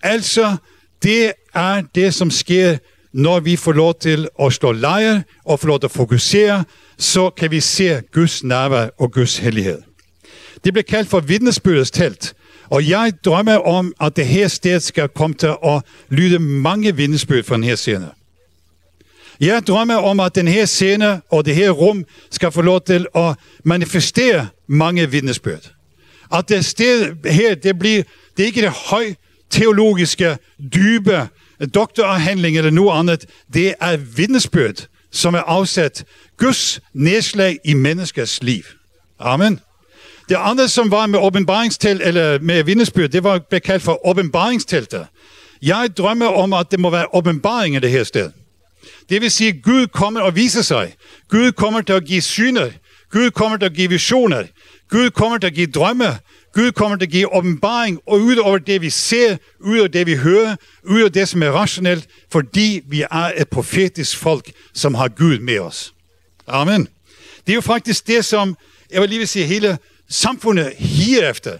Altså, 0.03 0.57
det 1.03 1.33
er 1.55 1.83
det, 1.95 2.15
som 2.15 2.31
sker, 2.31 2.77
når 3.13 3.41
vi 3.41 3.57
får 3.57 3.73
lov 3.73 3.95
til 4.01 4.29
at 4.41 4.53
slå 4.53 4.73
lejr 4.73 5.23
og 5.45 5.61
får 5.61 5.69
lov 5.69 5.81
til 5.81 5.87
at 5.87 5.91
fokusere, 5.91 6.65
så 6.99 7.31
kan 7.31 7.51
vi 7.51 7.61
se 7.61 8.01
Guds 8.13 8.45
nærvær 8.45 8.89
og 8.99 9.13
Guds 9.13 9.39
hellighed. 9.39 9.83
Det 10.65 10.73
bliver 10.73 10.85
kaldt 10.89 11.09
for 11.09 11.21
vidnesbyrdets 11.21 11.91
telt. 11.91 12.35
Og 12.71 12.89
jeg 12.89 13.13
drømmer 13.25 13.57
om, 13.57 13.93
at 14.01 14.17
det 14.17 14.27
her 14.27 14.49
sted 14.49 14.81
skal 14.81 15.09
komme 15.09 15.37
til 15.37 15.55
at 15.65 15.83
lyde 16.09 16.39
mange 16.39 16.97
vidnesbyrd 16.97 17.45
fra 17.45 17.55
den 17.55 17.65
her 17.65 17.77
scene. 17.77 18.11
Jeg 19.41 19.63
drømmer 19.67 19.95
om, 19.95 20.21
at 20.21 20.35
den 20.35 20.49
her 20.49 20.65
scene 20.65 21.21
og 21.31 21.45
det 21.45 21.55
her 21.55 21.71
rum 21.71 22.05
skal 22.31 22.53
få 22.53 22.63
lov 22.63 22.81
til 22.81 23.07
at 23.15 23.37
manifestere 23.65 24.49
mange 24.67 25.11
vidnesbyrd. 25.11 25.73
At 26.35 26.49
det 26.49 26.65
sted 26.65 27.17
her, 27.31 27.55
det, 27.55 27.79
bliver, 27.79 28.03
det 28.37 28.43
er 28.43 28.47
ikke 28.47 28.63
det 28.63 28.71
høj 28.71 29.15
teologiske, 29.51 30.39
dybe 30.75 31.29
doktorafhandling 31.67 32.57
eller 32.57 32.71
nu 32.71 32.91
andet. 32.91 33.27
Det 33.55 33.75
er 33.81 33.97
vidnesbyrd, 33.97 34.87
som 35.13 35.35
er 35.35 35.43
afsat 35.43 36.05
Guds 36.37 36.81
nedslag 36.93 37.59
i 37.65 37.75
menneskers 37.75 38.43
liv. 38.43 38.63
Amen. 39.19 39.61
Det 40.29 40.37
andre, 40.39 40.69
som 40.69 40.91
var 40.91 41.07
med 41.07 41.19
åbenbaringstelt, 41.19 42.03
eller 42.03 42.39
med 42.39 42.63
vidnesbyrd, 42.63 43.11
det 43.11 43.25
var 43.25 43.39
bekaldt 43.39 43.83
for 43.83 44.09
åbenbaringsteltet. 44.09 45.07
Jeg 45.63 45.91
drømmer 45.97 46.27
om, 46.27 46.53
at 46.53 46.71
det 46.71 46.81
må 46.81 46.91
være 46.91 47.15
åbenbaring 47.15 47.77
i 47.77 47.79
det 47.79 47.91
her 47.91 48.05
sted. 48.05 48.31
Det 49.09 49.21
vil 49.21 49.31
sige, 49.31 49.49
at 49.49 49.63
Gud 49.63 49.87
kommer 49.87 50.21
og 50.21 50.37
viser 50.37 50.63
sig. 50.63 50.95
Gud 51.29 51.53
kommer 51.53 51.81
til 51.81 51.93
at 51.93 52.05
give 52.05 52.23
syner. 52.23 52.71
Gud 53.11 53.31
kommer 53.31 53.59
til 53.59 53.67
at 53.67 53.75
give 53.75 53.89
visioner. 53.89 54.45
Gud 54.91 55.11
kommer 55.11 55.39
til 55.39 55.47
at 55.47 55.55
give 55.55 55.67
drømme. 55.67 56.19
Gud 56.53 56.73
kommer 56.73 56.97
til 56.97 57.07
at 57.07 57.13
give 57.13 57.35
åbenbaring, 57.35 58.01
og 58.07 58.21
ud 58.21 58.37
over 58.37 58.59
det, 58.59 58.83
vi 58.83 58.91
ser, 58.91 59.37
ud 59.61 59.79
over 59.79 59.89
det, 59.89 60.07
vi 60.07 60.15
hører, 60.15 60.57
ud 60.85 61.01
over 61.01 61.09
det, 61.09 61.29
som 61.29 61.43
er 61.43 61.51
rationelt, 61.51 62.09
fordi 62.33 62.81
vi 62.89 63.05
er 63.11 63.33
et 63.37 63.49
profetisk 63.49 64.17
folk, 64.17 64.51
som 64.75 64.95
har 64.95 65.09
Gud 65.09 65.39
med 65.39 65.59
os. 65.59 65.95
Amen. 66.47 66.89
Det 67.47 67.53
er 67.53 67.55
jo 67.55 67.61
faktisk 67.61 68.07
det, 68.07 68.25
som, 68.25 68.57
jeg 68.91 69.01
vil 69.01 69.09
lige 69.09 69.19
vil 69.19 69.29
sige, 69.29 69.45
hele 69.45 69.79
samfundet 70.09 70.73
higer 70.79 71.31
efter. 71.31 71.59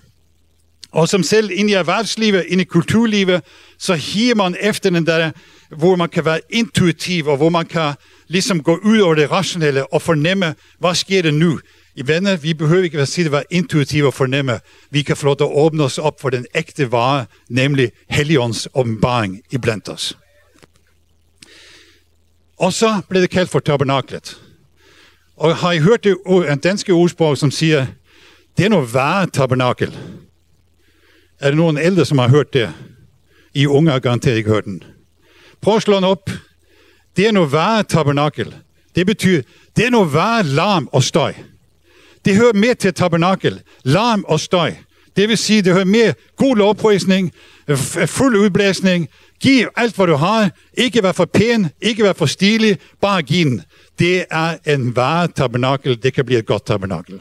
Og 0.93 1.09
som 1.09 1.23
selv 1.23 1.51
ind 1.53 1.71
i 1.71 1.73
erhvervslivet, 1.73 2.45
ind 2.49 2.61
i 2.61 2.65
kulturlivet, 2.65 3.43
så 3.79 3.95
higer 3.95 4.35
man 4.35 4.57
efter 4.61 4.91
den 4.91 5.07
der, 5.07 5.31
hvor 5.77 5.97
man 5.97 6.09
kan 6.09 6.25
være 6.25 6.41
intuitiv, 6.51 7.27
og 7.27 7.37
hvor 7.37 7.49
man 7.49 7.67
kan 7.67 7.95
ligesom 8.29 8.63
gå 8.63 8.79
ud 8.85 8.99
over 8.99 9.15
det 9.15 9.31
rationelle 9.31 9.93
og 9.93 10.03
fornemme, 10.03 10.55
hvad 10.79 10.95
sker 10.95 11.23
der 11.23 11.31
nu? 11.31 11.61
I 11.99 12.07
venner, 12.07 12.37
vi 12.37 12.55
behøver 12.55 12.85
ikke 12.85 13.01
at 13.01 13.09
sige, 13.09 13.25
at 13.25 13.33
være 13.33 13.45
intuitive 13.51 14.07
og 14.07 14.15
fornemme. 14.15 14.61
Vi 14.91 15.03
kan 15.03 15.17
få 15.17 15.27
lov 15.27 15.37
til 15.37 15.45
at 15.45 15.51
åbne 15.53 15.85
os 15.85 15.99
op 15.99 16.21
for 16.21 16.31
den 16.31 16.47
ægte 16.55 16.93
vare, 16.93 17.27
nemlig 17.49 17.93
Helligåndens 18.11 18.69
åbenbaring 18.75 19.43
i 19.51 19.59
blandt 19.59 19.89
os. 19.89 20.19
Og 22.59 22.73
så 22.73 23.01
blev 23.09 23.23
det 23.23 23.31
kaldt 23.31 23.51
for 23.51 23.59
tabernaklet. 23.59 24.41
Og 25.37 25.57
har 25.57 25.73
I 25.73 25.79
hørt 25.79 26.05
det 26.05 26.17
en 26.53 26.59
danske 26.59 26.93
ordsprog, 26.93 27.39
som 27.39 27.51
siger, 27.51 27.87
det 28.57 28.65
er 28.65 28.69
noget 28.69 28.95
værre 28.95 29.27
tabernakel. 29.27 29.99
Er 31.41 31.51
der 31.51 31.57
nogen 31.57 31.79
ældre, 31.79 32.05
som 32.05 32.19
har 32.19 32.29
hørt 32.29 32.53
det? 32.53 32.75
I 33.55 33.67
unge 33.67 33.91
har 33.91 33.99
garanteret 33.99 34.37
ikke 34.37 34.51
hørt 34.51 34.65
den. 34.65 34.83
Prøv 35.61 35.77
at 35.77 35.83
slå 35.83 35.97
den 35.97 36.05
op. 36.05 36.31
Det 37.17 37.27
er 37.27 37.33
noget 37.33 37.53
værre 37.53 37.83
tabernakel. 37.83 38.57
Det 38.95 39.07
betyder, 39.07 39.43
det 39.77 39.87
er 39.87 39.91
noget 39.91 40.15
værre 40.15 40.43
larm 40.43 40.89
og 40.93 41.03
støj. 41.03 41.35
Det 42.25 42.37
hører 42.37 42.53
mere 42.53 42.75
til 42.75 42.95
tabernakel. 42.95 43.63
Larm 43.85 44.25
og 44.29 44.41
støj. 44.41 44.75
Det 45.17 45.29
vil 45.29 45.39
sige, 45.39 45.63
det 45.63 45.73
hører 45.73 45.85
mere 45.85 46.15
god 46.37 46.57
lovprisning, 46.57 47.33
fuld 48.07 48.37
udblæsning. 48.37 49.09
Giv 49.41 49.69
alt, 49.77 49.97
hvad 49.97 50.07
du 50.07 50.15
har. 50.15 50.51
Ikke 50.75 51.03
være 51.03 51.15
for 51.15 51.25
pæn, 51.25 51.69
ikke 51.81 52.03
være 52.03 52.15
for 52.15 52.27
stilig, 52.27 52.79
bare 53.01 53.23
giv 53.23 53.45
den. 53.45 53.63
Det 53.99 54.25
er 54.31 54.57
en 54.67 54.97
vare 54.97 55.29
tabernakel. 55.29 56.03
Det 56.03 56.15
kan 56.15 56.25
blive 56.25 56.39
et 56.39 56.47
godt 56.47 56.67
tabernakel. 56.67 57.21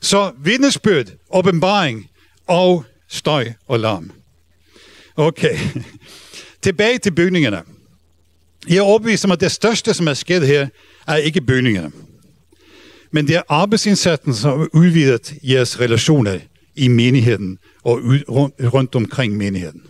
Så 0.00 0.32
vidnesbyrd, 0.42 1.06
åbenbaring 1.30 2.10
og 2.46 2.84
støj 3.08 3.52
og 3.66 3.80
larm. 3.80 4.12
Okay. 5.16 5.58
Tilbage 6.62 6.98
til 6.98 7.10
bygningerne. 7.10 7.62
Jeg 8.68 8.76
er 8.76 8.82
overbevist 8.82 9.24
om, 9.24 9.30
at 9.30 9.40
det 9.40 9.52
største, 9.52 9.94
som 9.94 10.08
er 10.08 10.14
sket 10.14 10.46
her, 10.46 10.68
er 11.06 11.16
ikke 11.16 11.40
bygningerne. 11.40 11.92
Men 13.14 13.28
det 13.28 13.36
er 13.36 13.42
arbejdsindsatsen, 13.48 14.34
som 14.34 14.58
har 14.58 14.68
udvidet 14.72 15.34
jeres 15.42 15.80
relationer 15.80 16.38
i 16.74 16.88
menigheden 16.88 17.58
og 17.84 18.00
rundt 18.60 18.94
omkring 18.94 19.36
menigheden. 19.36 19.82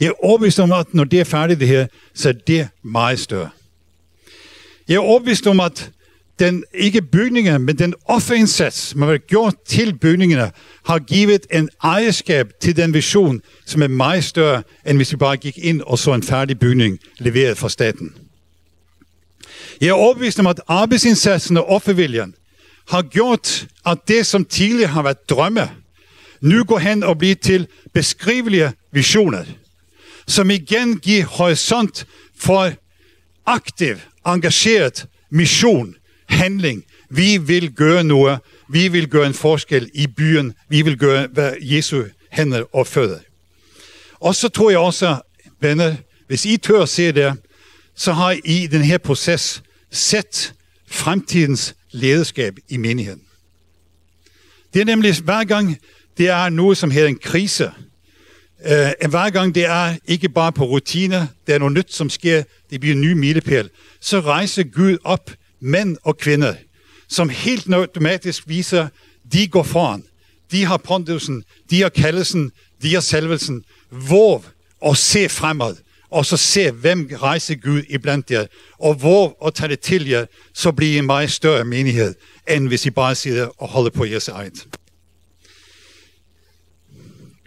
Jeg 0.00 0.06
er 0.06 0.24
overbevist 0.24 0.60
om, 0.60 0.72
at 0.72 0.94
når 0.94 1.04
det 1.04 1.20
er 1.20 1.24
færdigt 1.24 1.60
det 1.60 1.68
her, 1.68 1.86
så 2.14 2.28
er 2.28 2.32
det 2.32 2.68
meget 2.82 3.20
større. 3.20 3.50
Jeg 4.88 4.94
er 4.94 5.00
overbevist 5.00 5.46
om, 5.46 5.60
at 5.60 5.90
den, 6.38 6.64
ikke 6.74 7.02
bygningerne, 7.02 7.58
men 7.58 7.78
den 7.78 7.94
offerindsats, 8.04 8.94
man 8.94 9.08
har 9.08 9.18
gjort 9.18 9.54
til 9.66 9.98
bygningerne, 9.98 10.50
har 10.84 10.98
givet 10.98 11.46
en 11.52 11.68
ejerskab 11.82 12.52
til 12.60 12.76
den 12.76 12.94
vision, 12.94 13.40
som 13.66 13.82
er 13.82 13.88
meget 13.88 14.24
større, 14.24 14.62
end 14.86 14.96
hvis 14.96 15.12
vi 15.12 15.16
bare 15.16 15.36
gik 15.36 15.58
ind 15.58 15.80
og 15.80 15.98
så 15.98 16.14
en 16.14 16.22
færdig 16.22 16.58
bygning 16.58 16.98
leveret 17.18 17.58
fra 17.58 17.68
staten. 17.68 18.14
Jeg 19.80 19.88
er 19.88 19.92
overbevist 19.92 20.38
om, 20.38 20.46
at 20.46 20.60
arbejdsindsatsen 20.68 21.56
og 21.56 21.68
offerviljen 21.68 22.34
har 22.88 23.02
gjort, 23.02 23.66
at 23.86 23.98
det, 24.08 24.26
som 24.26 24.44
tidligere 24.44 24.90
har 24.90 25.02
været 25.02 25.30
drømme, 25.30 25.70
nu 26.40 26.64
går 26.64 26.78
hen 26.78 27.02
og 27.02 27.18
bliver 27.18 27.34
til 27.34 27.66
beskrivelige 27.94 28.72
visioner, 28.92 29.44
som 30.26 30.50
igen 30.50 30.98
giver 30.98 31.24
horisont 31.24 32.06
for 32.38 32.70
aktiv, 33.46 33.96
engageret 34.26 35.06
mission, 35.30 35.94
handling. 36.28 36.84
Vi 37.10 37.36
vil 37.36 37.72
gøre 37.72 38.04
noget. 38.04 38.38
Vi 38.68 38.88
vil 38.88 39.08
gøre 39.08 39.26
en 39.26 39.34
forskel 39.34 39.90
i 39.94 40.06
byen. 40.06 40.54
Vi 40.68 40.82
vil 40.82 40.98
gøre, 40.98 41.26
hvad 41.26 41.52
Jesu 41.60 42.02
hænder 42.32 42.64
og 42.76 42.86
fødder. 42.86 43.18
Og 44.14 44.34
så 44.34 44.48
tror 44.48 44.70
jeg 44.70 44.78
også, 44.78 45.16
venner, 45.60 45.94
hvis 46.26 46.44
I 46.44 46.56
tør 46.56 46.82
at 46.82 46.88
se 46.88 47.12
det, 47.12 47.34
så 47.96 48.12
har 48.12 48.30
I 48.30 48.62
i 48.62 48.66
den 48.66 48.82
her 48.82 48.98
proces 48.98 49.62
set 49.90 50.54
fremtidens 50.86 51.74
lederskab 51.90 52.58
i 52.68 52.76
menigheden. 52.76 53.22
Det 54.74 54.80
er 54.80 54.84
nemlig 54.84 55.20
hver 55.20 55.44
gang, 55.44 55.78
det 56.18 56.28
er 56.28 56.48
noget, 56.48 56.78
som 56.78 56.90
hedder 56.90 57.08
en 57.08 57.18
krise. 57.18 57.72
Uh, 58.60 59.10
hver 59.10 59.30
gang 59.30 59.54
det 59.54 59.64
er 59.64 59.96
ikke 60.04 60.28
bare 60.28 60.52
på 60.52 60.64
rutiner, 60.64 61.26
det 61.46 61.54
er 61.54 61.58
noget 61.58 61.74
nyt, 61.74 61.92
som 61.92 62.10
sker, 62.10 62.42
det 62.70 62.80
bliver 62.80 62.94
en 62.94 63.00
ny 63.00 63.12
milepæl, 63.12 63.70
så 64.00 64.20
rejser 64.20 64.62
Gud 64.62 64.98
op 65.04 65.30
mænd 65.60 65.96
og 66.02 66.18
kvinder, 66.18 66.54
som 67.08 67.28
helt 67.28 67.72
automatisk 67.72 68.42
viser, 68.46 68.88
de 69.32 69.48
går 69.48 69.62
foran. 69.62 70.04
De 70.50 70.64
har 70.64 70.76
pondusen, 70.76 71.44
de 71.70 71.82
har 71.82 71.88
kaldelsen, 71.88 72.52
de 72.82 72.94
har 72.94 73.00
salvelsen. 73.00 73.64
Våg 73.90 74.44
og 74.80 74.96
se 74.96 75.28
fremad, 75.28 75.76
og 76.10 76.26
så 76.26 76.36
se, 76.36 76.70
hvem 76.70 77.10
rejser 77.12 77.54
Gud 77.54 77.82
iblandt 77.88 78.30
jer, 78.30 78.46
og 78.78 78.94
hvor 78.94 79.36
og 79.42 79.54
tage 79.54 79.68
det 79.68 79.80
til 79.80 80.08
jer, 80.08 80.26
så 80.54 80.72
bliver 80.72 80.92
I 80.92 80.98
en 80.98 81.06
meget 81.06 81.32
større 81.32 81.64
menighed, 81.64 82.14
end 82.48 82.68
hvis 82.68 82.86
I 82.86 82.90
bare 82.90 83.14
sidder 83.14 83.62
og 83.62 83.68
holder 83.68 83.90
på 83.90 84.04
jeres 84.04 84.28
eget. 84.28 84.66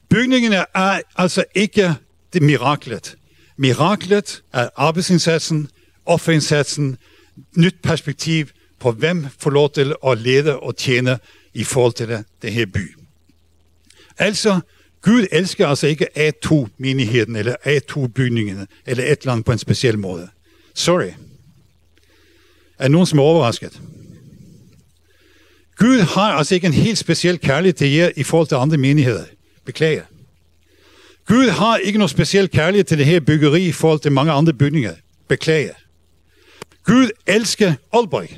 Bygningerne 0.09 0.65
er 0.75 1.01
altså 1.15 1.43
ikke 1.55 1.95
det 2.33 2.41
miraklet. 2.41 3.15
Miraklet 3.57 4.43
er 4.53 4.69
arbejdsindsatsen, 4.75 5.69
offerindsatsen, 6.05 6.97
nyt 7.55 7.75
perspektiv 7.83 8.45
på, 8.79 8.91
hvem 8.91 9.27
får 9.39 9.49
lov 9.49 9.71
til 9.71 9.95
at 10.07 10.17
lede 10.17 10.59
og 10.59 10.77
tjene 10.77 11.19
i 11.53 11.63
forhold 11.63 11.93
til 11.93 12.07
det, 12.07 12.25
det 12.41 12.53
her 12.53 12.65
by. 12.65 12.97
Altså, 14.17 14.59
Gud 15.01 15.27
elsker 15.31 15.67
altså 15.67 15.87
ikke 15.87 16.07
A2-menigheden, 16.17 17.35
eller 17.35 17.55
A2-bygningen, 17.65 18.67
eller 18.85 19.03
et 19.03 19.19
eller 19.19 19.31
andet 19.31 19.45
på 19.45 19.51
en 19.51 19.57
speciel 19.57 19.99
måde. 19.99 20.29
Sorry. 20.73 21.11
Er 22.79 22.87
nogen, 22.87 23.07
som 23.07 23.19
er 23.19 23.23
overrasket? 23.23 23.81
Gud 25.77 25.99
har 25.99 26.31
altså 26.33 26.55
ikke 26.55 26.67
en 26.67 26.73
helt 26.73 26.97
speciel 26.97 27.39
kærlighed 27.39 27.73
til 27.73 27.91
jer 27.91 28.11
i 28.15 28.23
forhold 28.23 28.47
til 28.47 28.55
andre 28.55 28.77
menigheder. 28.77 29.23
Beklager. 29.65 30.03
Gud 31.25 31.49
har 31.49 31.77
ikke 31.77 31.99
noget 31.99 32.11
speciel 32.11 32.49
kærlighed 32.49 32.83
til 32.83 32.97
det 32.97 33.05
her 33.05 33.19
byggeri 33.19 33.67
i 33.67 33.71
forhold 33.71 33.99
til 33.99 34.11
mange 34.11 34.31
andre 34.31 34.53
bygninger. 34.53 34.95
Beklager. 35.27 35.73
Gud 36.83 37.09
elsker 37.27 37.73
Aalborg. 37.93 38.29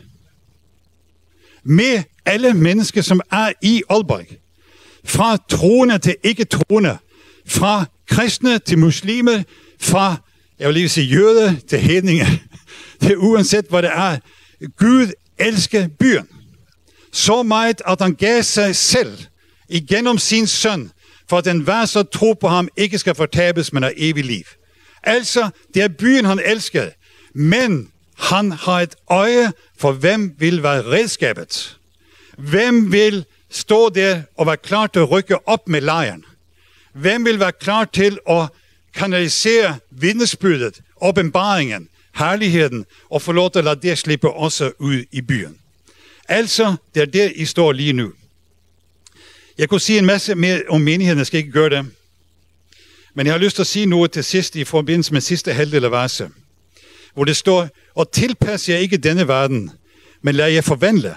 Med 1.64 2.04
alle 2.26 2.54
mennesker, 2.54 3.02
som 3.02 3.22
er 3.32 3.52
i 3.62 3.84
Aalborg. 3.90 4.26
Fra 5.06 5.38
troende 5.50 6.00
til 6.00 6.16
ikke 6.24 6.46
troende. 6.46 6.98
Fra 7.48 7.86
kristne 8.08 8.60
til 8.60 8.78
muslimer. 8.78 9.44
Fra, 9.82 10.16
jeg 10.60 10.68
vil 10.68 10.74
lige 10.74 10.90
sige, 10.90 11.08
jøde 11.08 11.60
til 11.70 11.80
hedninge. 11.80 12.26
Det 13.02 13.12
er 13.12 13.16
uanset 13.16 13.66
hvad 13.70 13.82
det 13.82 13.92
er. 13.94 14.18
Gud 14.78 15.12
elsker 15.38 15.88
byen. 16.00 16.28
Så 17.12 17.44
meget, 17.44 17.82
at 17.88 18.02
han 18.02 18.16
gav 18.16 18.44
sig 18.44 18.76
selv 18.76 19.18
igennem 19.70 20.18
sin 20.18 20.48
søn, 20.48 20.92
for 21.30 21.38
at 21.38 21.46
den 21.46 21.60
hver 21.60 21.86
så 21.86 22.04
tro 22.04 22.34
på 22.34 22.48
ham 22.48 22.68
ikke 22.78 22.98
skal 22.98 23.16
fortabes, 23.16 23.74
men 23.74 23.84
har 23.84 23.94
evig 23.98 24.26
liv. 24.26 24.44
Altså, 25.04 25.50
det 25.74 25.82
er 25.82 25.88
byen, 25.88 26.26
han 26.26 26.40
elsker, 26.46 26.90
men 27.36 27.92
han 28.18 28.52
har 28.52 28.82
et 28.82 28.96
øje 29.08 29.52
for, 29.78 29.92
hvem 29.92 30.36
vil 30.40 30.64
være 30.64 30.86
redskabet. 30.86 31.78
Hvem 32.38 32.92
vil 32.92 33.26
stå 33.56 33.90
der 33.90 34.22
og 34.38 34.46
være 34.46 34.58
klar 34.58 34.88
til 34.88 35.00
at 35.00 35.12
rykke 35.12 35.48
op 35.48 35.68
med 35.68 35.82
lejren? 35.82 36.26
Hvem 36.94 37.26
vil 37.26 37.40
være 37.40 37.52
klar 37.52 37.86
til 37.86 38.20
at 38.30 38.48
kanalisere 38.94 39.78
vidnesbyrdet, 39.92 40.82
åbenbaringen, 41.02 41.90
herligheden, 42.16 42.86
og 43.10 43.22
få 43.22 43.32
lov 43.32 43.52
til 43.52 43.60
at 43.60 43.66
lade 43.66 43.80
det 43.82 43.98
slippe 43.98 44.32
også 44.32 44.72
ud 44.80 45.04
i 45.12 45.22
byen? 45.22 45.58
Altså, 46.28 46.76
det 46.96 47.02
er 47.02 47.06
der, 47.06 47.30
I 47.36 47.46
står 47.46 47.72
lige 47.72 47.94
nu. 47.94 48.14
Jeg 49.58 49.70
kunne 49.70 49.82
sige 49.82 50.00
en 50.00 50.06
masse 50.06 50.36
mere 50.36 50.62
om 50.70 50.82
menigheden, 50.82 51.18
jeg 51.18 51.28
skal 51.28 51.38
ikke 51.38 51.52
gøre 51.52 51.70
det. 51.70 51.86
Men 53.14 53.26
jeg 53.26 53.34
har 53.34 53.40
lyst 53.40 53.56
til 53.56 53.64
at 53.64 53.68
sige 53.68 53.86
noget 53.86 54.12
til 54.12 54.24
sidst 54.24 54.56
i 54.56 54.64
forbindelse 54.64 55.14
med 55.14 55.22
sidste 55.22 55.54
halvdel 55.54 55.86
af 55.86 55.92
verset, 55.92 56.32
hvor 57.14 57.24
det 57.24 57.38
står, 57.38 57.70
og 57.96 58.12
tilpas 58.12 58.70
jer 58.70 58.78
ikke 58.78 58.98
denne 58.98 59.28
verden, 59.28 59.72
men 60.22 60.36
lad 60.36 60.48
jer 60.52 60.62
forvandle, 60.62 61.16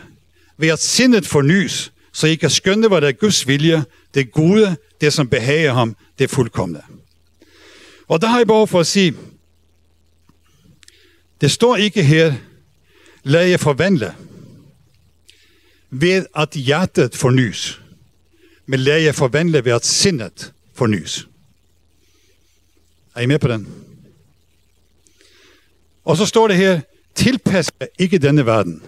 ved 0.56 0.68
at 0.68 0.82
sindet 0.82 1.26
fornyes, 1.26 1.92
så 2.16 2.26
I 2.26 2.34
kan 2.34 2.50
skønne, 2.50 2.88
hvad 2.88 3.00
der 3.00 3.08
er 3.08 3.12
Guds 3.12 3.48
vilje, 3.48 3.84
det 4.14 4.32
gode, 4.32 4.76
det 5.00 5.12
som 5.12 5.28
behager 5.28 5.72
ham, 5.72 5.96
det 6.18 6.30
fuldkommende. 6.30 6.82
Og 8.08 8.20
der 8.20 8.26
har 8.26 8.38
jeg 8.38 8.46
behov 8.46 8.68
for 8.68 8.80
at 8.80 8.86
sige, 8.86 9.14
det 11.40 11.50
står 11.50 11.76
ikke 11.76 12.02
her, 12.02 12.34
lad 13.22 13.46
jer 13.46 13.56
forvandle, 13.56 14.14
ved 15.90 16.26
at 16.36 16.50
hjertet 16.50 17.14
fornyes, 17.16 17.80
men 18.66 18.80
lad 18.80 19.00
jer 19.00 19.12
forvandle 19.12 19.64
ved 19.64 19.72
at 19.72 19.86
sindet 19.86 20.52
fornyes. 20.74 21.28
Er 23.14 23.20
I 23.20 23.26
med 23.26 23.38
på 23.38 23.48
den? 23.48 23.68
Og 26.04 26.16
så 26.16 26.26
står 26.26 26.48
det 26.48 26.56
her, 26.56 26.80
tilpas 27.14 27.72
ikke 27.98 28.18
denne 28.18 28.46
verden. 28.46 28.82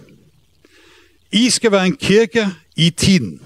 I 1.32 1.50
skal 1.50 1.72
være 1.72 1.86
en 1.86 1.96
kirke 1.96 2.48
i 2.78 2.90
tiden. 2.90 3.42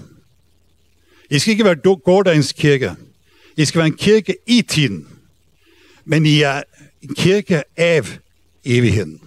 I 1.31 1.39
skal 1.39 1.51
ikke 1.51 1.65
være 1.65 1.97
gårdagens 2.05 2.53
kirke. 2.53 2.93
I 3.57 3.65
skal 3.65 3.79
være 3.79 3.87
en 3.87 3.97
kirke 3.97 4.37
i 4.47 4.63
tiden. 4.63 5.09
Men 6.05 6.27
I 6.27 6.41
er 6.41 6.63
en 7.03 7.15
kirke 7.15 7.63
af 7.77 8.19
evigheden. 8.65 9.21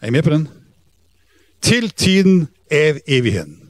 Er 0.00 0.06
I 0.06 0.10
med 0.10 0.22
på 0.22 0.30
den? 0.30 0.48
Til 1.62 1.90
tiden 1.90 2.48
af 2.70 3.00
evigheden. 3.06 3.60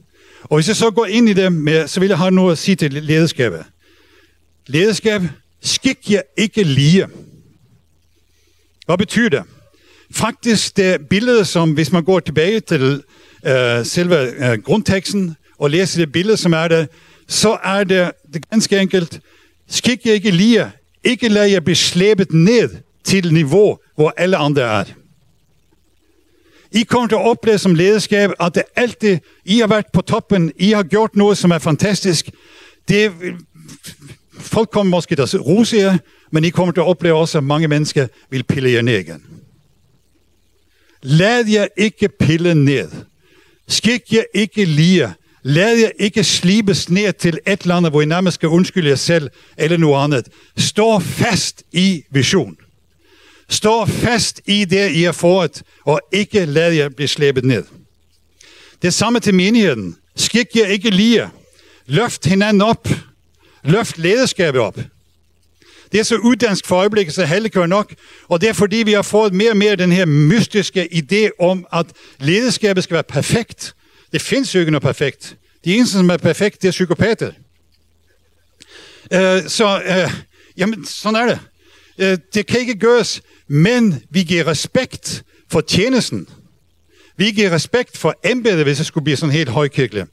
Og 0.43 0.57
hvis 0.57 0.67
jeg 0.67 0.75
så 0.75 0.91
går 0.91 1.05
ind 1.05 1.29
i 1.29 1.33
det, 1.33 1.53
med, 1.53 1.87
så 1.87 1.99
vil 1.99 2.09
jeg 2.09 2.17
have 2.17 2.31
noget 2.31 2.51
at 2.51 2.57
sige 2.57 2.75
til 2.75 2.93
lederskabet. 2.93 3.65
Lederskab, 4.67 5.21
skik 5.61 6.11
jer 6.11 6.21
ikke 6.37 6.63
lige. 6.63 7.07
Hvad 8.85 8.97
betyder 8.97 9.29
det? 9.29 9.43
Faktisk 10.11 10.77
det 10.77 11.09
billede, 11.09 11.45
som 11.45 11.73
hvis 11.73 11.91
man 11.91 12.03
går 12.03 12.19
tilbage 12.19 12.59
til 12.59 13.03
øh, 13.45 13.85
selve 13.85 14.51
øh, 14.51 14.63
grundteksten 14.63 15.35
og 15.57 15.69
læser 15.69 16.01
det 16.01 16.11
billede, 16.11 16.37
som 16.37 16.53
er 16.53 16.67
der, 16.67 16.85
så 17.27 17.57
er 17.63 17.83
det, 17.83 18.11
det 18.33 18.49
ganske 18.49 18.79
enkelt, 18.79 19.19
skik 19.69 20.05
jeg 20.05 20.13
ikke 20.13 20.31
lige, 20.31 20.71
ikke 21.03 21.29
lad 21.29 21.45
jer 21.45 21.59
blive 21.59 21.75
slæbet 21.75 22.33
ned 22.33 22.69
til 23.03 23.33
niveau, 23.33 23.77
hvor 23.95 24.13
alle 24.17 24.37
andre 24.37 24.61
er. 24.61 24.83
I 26.71 26.83
kommer 26.83 27.07
til 27.07 27.15
at 27.15 27.25
opleve 27.25 27.57
som 27.57 27.75
lederskab, 27.75 28.31
at 28.39 28.55
det 28.55 28.63
altid, 28.75 29.17
I 29.45 29.59
har 29.59 29.67
været 29.67 29.85
på 29.93 30.01
toppen, 30.01 30.51
I 30.55 30.71
har 30.71 30.83
gjort 30.83 31.15
noget, 31.15 31.37
som 31.37 31.51
er 31.51 31.59
fantastisk. 31.59 32.29
Det, 32.87 33.11
folk 34.39 34.69
kommer 34.69 34.91
måske 34.91 35.15
til 35.15 35.21
at 35.21 35.45
rose 35.45 35.77
jer, 35.77 35.97
men 36.31 36.45
I 36.45 36.49
kommer 36.49 36.71
til 36.71 36.81
at 36.81 36.87
opleve 36.87 37.15
også, 37.15 37.37
at 37.37 37.43
mange 37.43 37.67
mennesker 37.67 38.07
vil 38.29 38.43
pille 38.43 38.71
jer 38.71 38.81
ned 38.81 38.99
igen. 38.99 39.23
Lad 41.01 41.45
jer 41.47 41.67
ikke 41.77 42.09
pille 42.19 42.55
ned. 42.55 42.89
Skik 43.71 44.13
jer 44.13 44.23
ikke 44.33 44.65
lige. 44.65 45.13
Lad 45.43 45.77
jer 45.77 45.89
ikke 45.99 46.23
slibes 46.23 46.89
ned 46.89 47.13
til 47.13 47.39
et 47.47 47.61
eller 47.61 47.75
andet, 47.75 47.91
hvor 47.91 48.01
I 48.01 48.05
nærmest 48.05 48.35
skal 48.35 48.49
undskylde 48.49 48.89
jer 48.89 48.95
selv 48.95 49.29
eller 49.57 49.77
noget 49.77 50.03
andet. 50.03 50.27
Stå 50.57 50.99
fast 50.99 51.63
i 51.71 52.03
vision. 52.09 52.57
Stå 53.49 53.85
fast 53.85 54.41
i 54.45 54.65
det, 54.65 54.91
I 54.91 55.01
har 55.01 55.11
fået, 55.11 55.63
og 55.85 56.01
ikke 56.11 56.45
lad 56.45 56.73
jer 56.73 56.89
blive 56.89 57.07
slæbet 57.07 57.45
ned. 57.45 57.63
Det 58.81 58.93
samme 58.93 59.19
til 59.19 59.33
menigheden. 59.33 59.95
Skik 60.15 60.47
jer 60.55 60.65
ikke 60.65 60.89
lige. 60.89 61.29
Løft 61.85 62.25
hinanden 62.25 62.61
op. 62.61 62.87
Løft 63.63 63.97
lederskabet 63.97 64.61
op. 64.61 64.79
Det 65.91 65.99
er 65.99 66.03
så 66.03 66.15
uddansk 66.15 66.67
for 66.67 66.75
øjeblikket, 66.75 67.15
så 67.15 67.25
halve 67.25 67.49
kører 67.49 67.67
nok. 67.67 67.93
Og 68.27 68.41
det 68.41 68.49
er 68.49 68.53
fordi, 68.53 68.77
vi 68.77 68.93
har 68.93 69.01
fået 69.01 69.33
mere 69.33 69.49
og 69.49 69.57
mere 69.57 69.75
den 69.75 69.91
her 69.91 70.05
mystiske 70.05 70.89
idé 70.93 71.45
om, 71.45 71.65
at 71.73 71.85
lederskabet 72.19 72.83
skal 72.83 72.93
være 72.93 73.03
perfekt. 73.03 73.75
Det 74.11 74.21
findes 74.21 74.55
jo 74.55 74.59
ikke 74.59 74.71
noget 74.71 74.83
perfekt. 74.83 75.35
De 75.65 75.75
eneste, 75.75 75.97
som 75.97 76.09
er 76.09 76.17
perfekt, 76.17 76.61
det 76.61 76.67
er 76.67 76.71
psykopater. 76.71 77.31
Uh, 79.15 79.47
så, 79.47 79.81
uh, 80.05 80.13
jamen, 80.57 80.85
sådan 80.85 81.15
er 81.15 81.25
det. 81.25 81.39
Uh, 81.97 82.19
det 82.33 82.45
kan 82.45 82.59
ikke 82.59 82.79
gøres, 82.79 83.21
men 83.47 84.03
vi 84.09 84.23
giver 84.23 84.47
respekt 84.47 85.23
for 85.51 85.61
tjenesten. 85.61 86.27
Vi 87.17 87.31
giver 87.31 87.51
respekt 87.51 87.97
for 87.97 88.15
embedet, 88.23 88.63
hvis 88.63 88.77
det 88.77 88.85
skulle 88.85 89.03
blive 89.03 89.17
sådan 89.17 89.35
helt 89.35 89.49
højkirkeligt. 89.49 90.07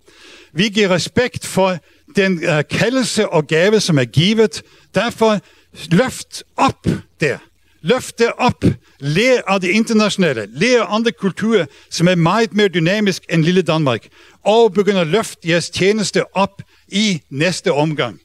Vi 0.53 0.69
giver 0.69 0.89
respekt 0.89 1.47
for 1.47 1.79
den 2.17 2.33
uh, 2.33 2.61
kaldelse 2.71 3.29
og 3.29 3.47
gave, 3.47 3.81
som 3.81 3.99
er 3.99 4.05
givet. 4.05 4.63
Derfor 4.95 5.41
løft 5.91 6.43
op 6.57 6.87
der. 7.21 7.39
Løft 7.81 8.19
det 8.19 8.33
op. 8.39 8.65
Lær 8.99 9.41
af 9.47 9.61
det 9.61 9.69
internationale. 9.69 10.49
Lær 10.53 10.83
andre 10.83 11.13
kulturer, 11.13 11.67
som 11.91 12.09
er 12.09 12.15
meget 12.15 12.53
mere 12.53 12.69
dynamisk 12.69 13.23
end 13.31 13.45
lille 13.45 13.63
Danmark. 13.63 14.09
Og 14.43 14.73
begynd 14.73 14.99
at 14.99 15.07
løfte 15.07 15.49
jeres 15.49 15.71
tjeneste 15.71 16.37
op 16.37 16.63
i 16.89 17.23
næste 17.31 17.73
omgang. 17.73 18.21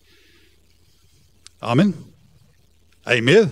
Amen. 1.62 1.96
Er 3.06 3.14
I 3.14 3.22
med? 3.22 3.48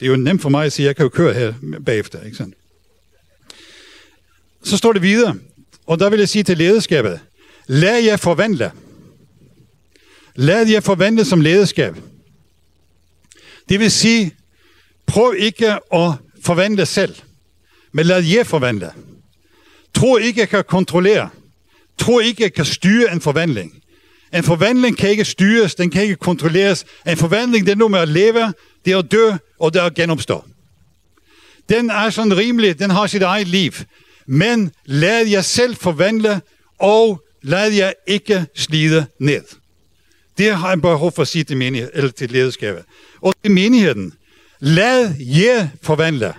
Det 0.00 0.06
er 0.06 0.10
jo 0.10 0.16
nemt 0.16 0.42
for 0.42 0.48
mig 0.48 0.66
at 0.66 0.72
sige, 0.72 0.84
at 0.84 0.88
jeg 0.88 0.96
kan 0.96 1.02
jo 1.02 1.08
køre 1.08 1.34
her 1.34 1.54
bagefter. 1.86 2.22
Ikke 2.22 2.36
sandt? 2.36 2.54
Så 4.62 4.76
står 4.76 4.92
det 4.92 5.02
videre, 5.02 5.36
og 5.86 5.98
der 5.98 6.10
vil 6.10 6.18
jeg 6.18 6.28
sige 6.28 6.42
til 6.42 6.58
lederskabet, 6.58 7.20
lad 7.66 8.02
jer 8.02 8.16
forvandle. 8.16 8.72
Lad 10.36 10.68
jer 10.68 10.80
forvandle 10.80 11.24
som 11.24 11.40
lederskab. 11.40 11.96
Det 13.68 13.80
vil 13.80 13.90
sige, 13.90 14.34
prøv 15.06 15.34
ikke 15.38 15.72
at 15.72 16.12
forvandle 16.42 16.86
selv, 16.86 17.14
men 17.92 18.06
lad 18.06 18.22
jer 18.22 18.44
forvandle. 18.44 18.90
Tro 19.94 20.16
ikke, 20.16 20.42
at 20.42 20.48
kan 20.48 20.64
kontrollere. 20.64 21.28
Tro 21.98 22.18
ikke, 22.18 22.44
at 22.44 22.54
kan 22.54 22.64
styre 22.64 23.12
en 23.12 23.20
forvandling. 23.20 23.82
En 24.34 24.44
forvandling 24.44 24.96
kan 24.96 25.10
ikke 25.10 25.24
styres, 25.24 25.74
den 25.74 25.90
kan 25.90 26.02
ikke 26.02 26.16
kontrolleres. 26.16 26.84
En 27.06 27.16
forvandling, 27.16 27.66
det 27.66 27.72
er 27.72 27.76
noget 27.76 27.90
med 27.90 27.98
at 27.98 28.08
leve, 28.08 28.52
det 28.84 28.92
er 28.92 28.98
at 28.98 29.12
dø, 29.12 29.32
og 29.60 29.74
det 29.74 29.80
er 29.80 29.86
at 29.86 29.94
genopstå. 29.94 30.44
Den 31.68 31.90
er 31.90 32.10
sådan 32.10 32.36
rimelig, 32.36 32.78
den 32.78 32.90
har 32.90 33.06
sit 33.06 33.22
eget 33.22 33.48
liv. 33.48 33.72
Men 34.26 34.72
lad 34.84 35.26
jer 35.26 35.42
selv 35.42 35.76
forvandle, 35.76 36.40
og 36.78 37.22
lad 37.42 37.72
jer 37.72 37.92
ikke 38.06 38.46
slide 38.54 39.06
ned. 39.18 39.42
Det 40.38 40.56
har 40.56 40.68
han 40.68 40.80
behov 40.80 41.12
for 41.12 41.22
at 41.22 41.28
sige 41.28 41.44
til, 41.44 41.56
menighed, 41.56 41.90
eller 41.94 42.10
til 42.10 42.30
lederskabet. 42.30 42.82
Og 43.20 43.34
til 43.42 43.52
menigheden. 43.52 44.12
Lad 44.60 45.14
jer 45.18 45.68
forvandle. 45.82 46.34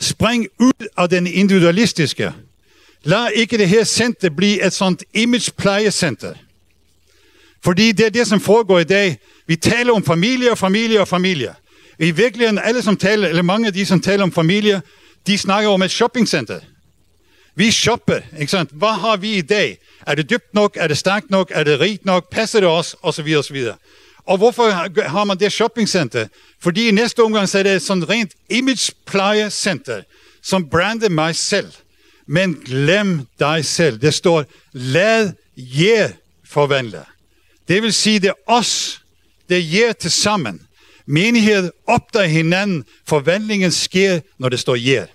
Spring 0.00 0.46
ud 0.58 0.86
af 0.96 1.08
den 1.08 1.26
individualistiske. 1.26 2.32
Lad 3.02 3.28
ikke 3.34 3.58
det 3.58 3.68
her 3.68 3.84
center 3.84 4.30
blive 4.30 4.66
et 4.66 4.72
sådan 4.72 4.98
image 5.14 5.52
plejecenter. 5.56 6.34
Fordi 7.64 7.92
det 7.92 8.06
er 8.06 8.10
det, 8.10 8.26
som 8.26 8.40
foregår 8.40 8.78
i 8.78 8.84
dag. 8.84 9.18
Vi 9.46 9.56
taler 9.56 9.92
om 9.92 10.04
familie 10.04 10.50
og 10.50 10.58
familie 10.58 11.00
og 11.00 11.08
familie. 11.08 11.54
I 11.98 12.10
virkeligheden, 12.10 12.58
alle 12.58 12.82
som 12.82 12.96
taler, 12.96 13.28
eller 13.28 13.42
mange 13.42 13.66
af 13.66 13.72
de, 13.72 13.86
som 13.86 14.00
taler 14.00 14.22
om 14.22 14.32
familie, 14.32 14.82
de 15.26 15.38
snakker 15.38 15.70
om 15.70 15.82
et 15.82 15.90
shoppingcenter. 15.90 16.60
Vi 17.54 17.70
shopper, 17.70 18.20
ikke 18.38 18.50
sant? 18.50 18.70
Hvad 18.72 19.00
har 19.00 19.16
vi 19.16 19.32
i 19.34 19.40
dag? 19.40 19.78
Er 20.06 20.14
det 20.14 20.30
dybt 20.30 20.54
nok? 20.54 20.76
Er 20.80 20.86
det 20.88 20.98
stærkt 20.98 21.30
nok? 21.30 21.52
Er 21.54 21.64
det 21.64 21.80
rigt 21.80 22.04
nok? 22.04 22.30
Passer 22.30 22.60
det 22.60 22.68
os? 22.68 22.96
Og 23.02 23.14
så 23.14 23.22
videre, 23.22 23.38
og 23.40 23.44
så 23.44 23.52
videre. 23.52 23.76
Og 24.26 24.36
hvorfor 24.36 24.70
har- 25.02 25.24
man 25.24 25.38
det 25.38 25.52
shoppingcenter? 25.52 26.26
Fordi 26.60 26.88
i 26.88 26.90
næste 26.90 27.22
omgang 27.22 27.48
så 27.48 27.58
er 27.58 27.62
det 27.62 27.72
et 27.72 27.82
sådan 27.82 28.08
rent 28.08 28.32
imagepleje-center, 28.50 30.02
som 30.42 30.68
brander 30.70 31.08
mig 31.08 31.36
selv. 31.36 31.72
Men 32.26 32.54
glem 32.54 33.26
dig 33.38 33.64
selv. 33.64 33.98
Det 34.00 34.14
står, 34.14 34.44
lad 34.72 35.32
jer 35.56 36.08
forvandle. 36.44 37.04
Det 37.68 37.82
vil 37.82 37.92
sige, 37.92 38.18
det 38.20 38.28
er 38.28 38.32
os, 38.52 39.02
det 39.48 39.56
er 39.56 39.80
jer 39.80 39.92
til 39.92 40.10
sammen. 40.10 40.60
Menighed 41.06 41.70
opdager 41.86 42.26
hinanden. 42.26 42.84
Forvandlingen 43.06 43.70
sker, 43.72 44.20
når 44.38 44.48
det 44.48 44.60
står 44.60 44.74
jer. 44.74 45.06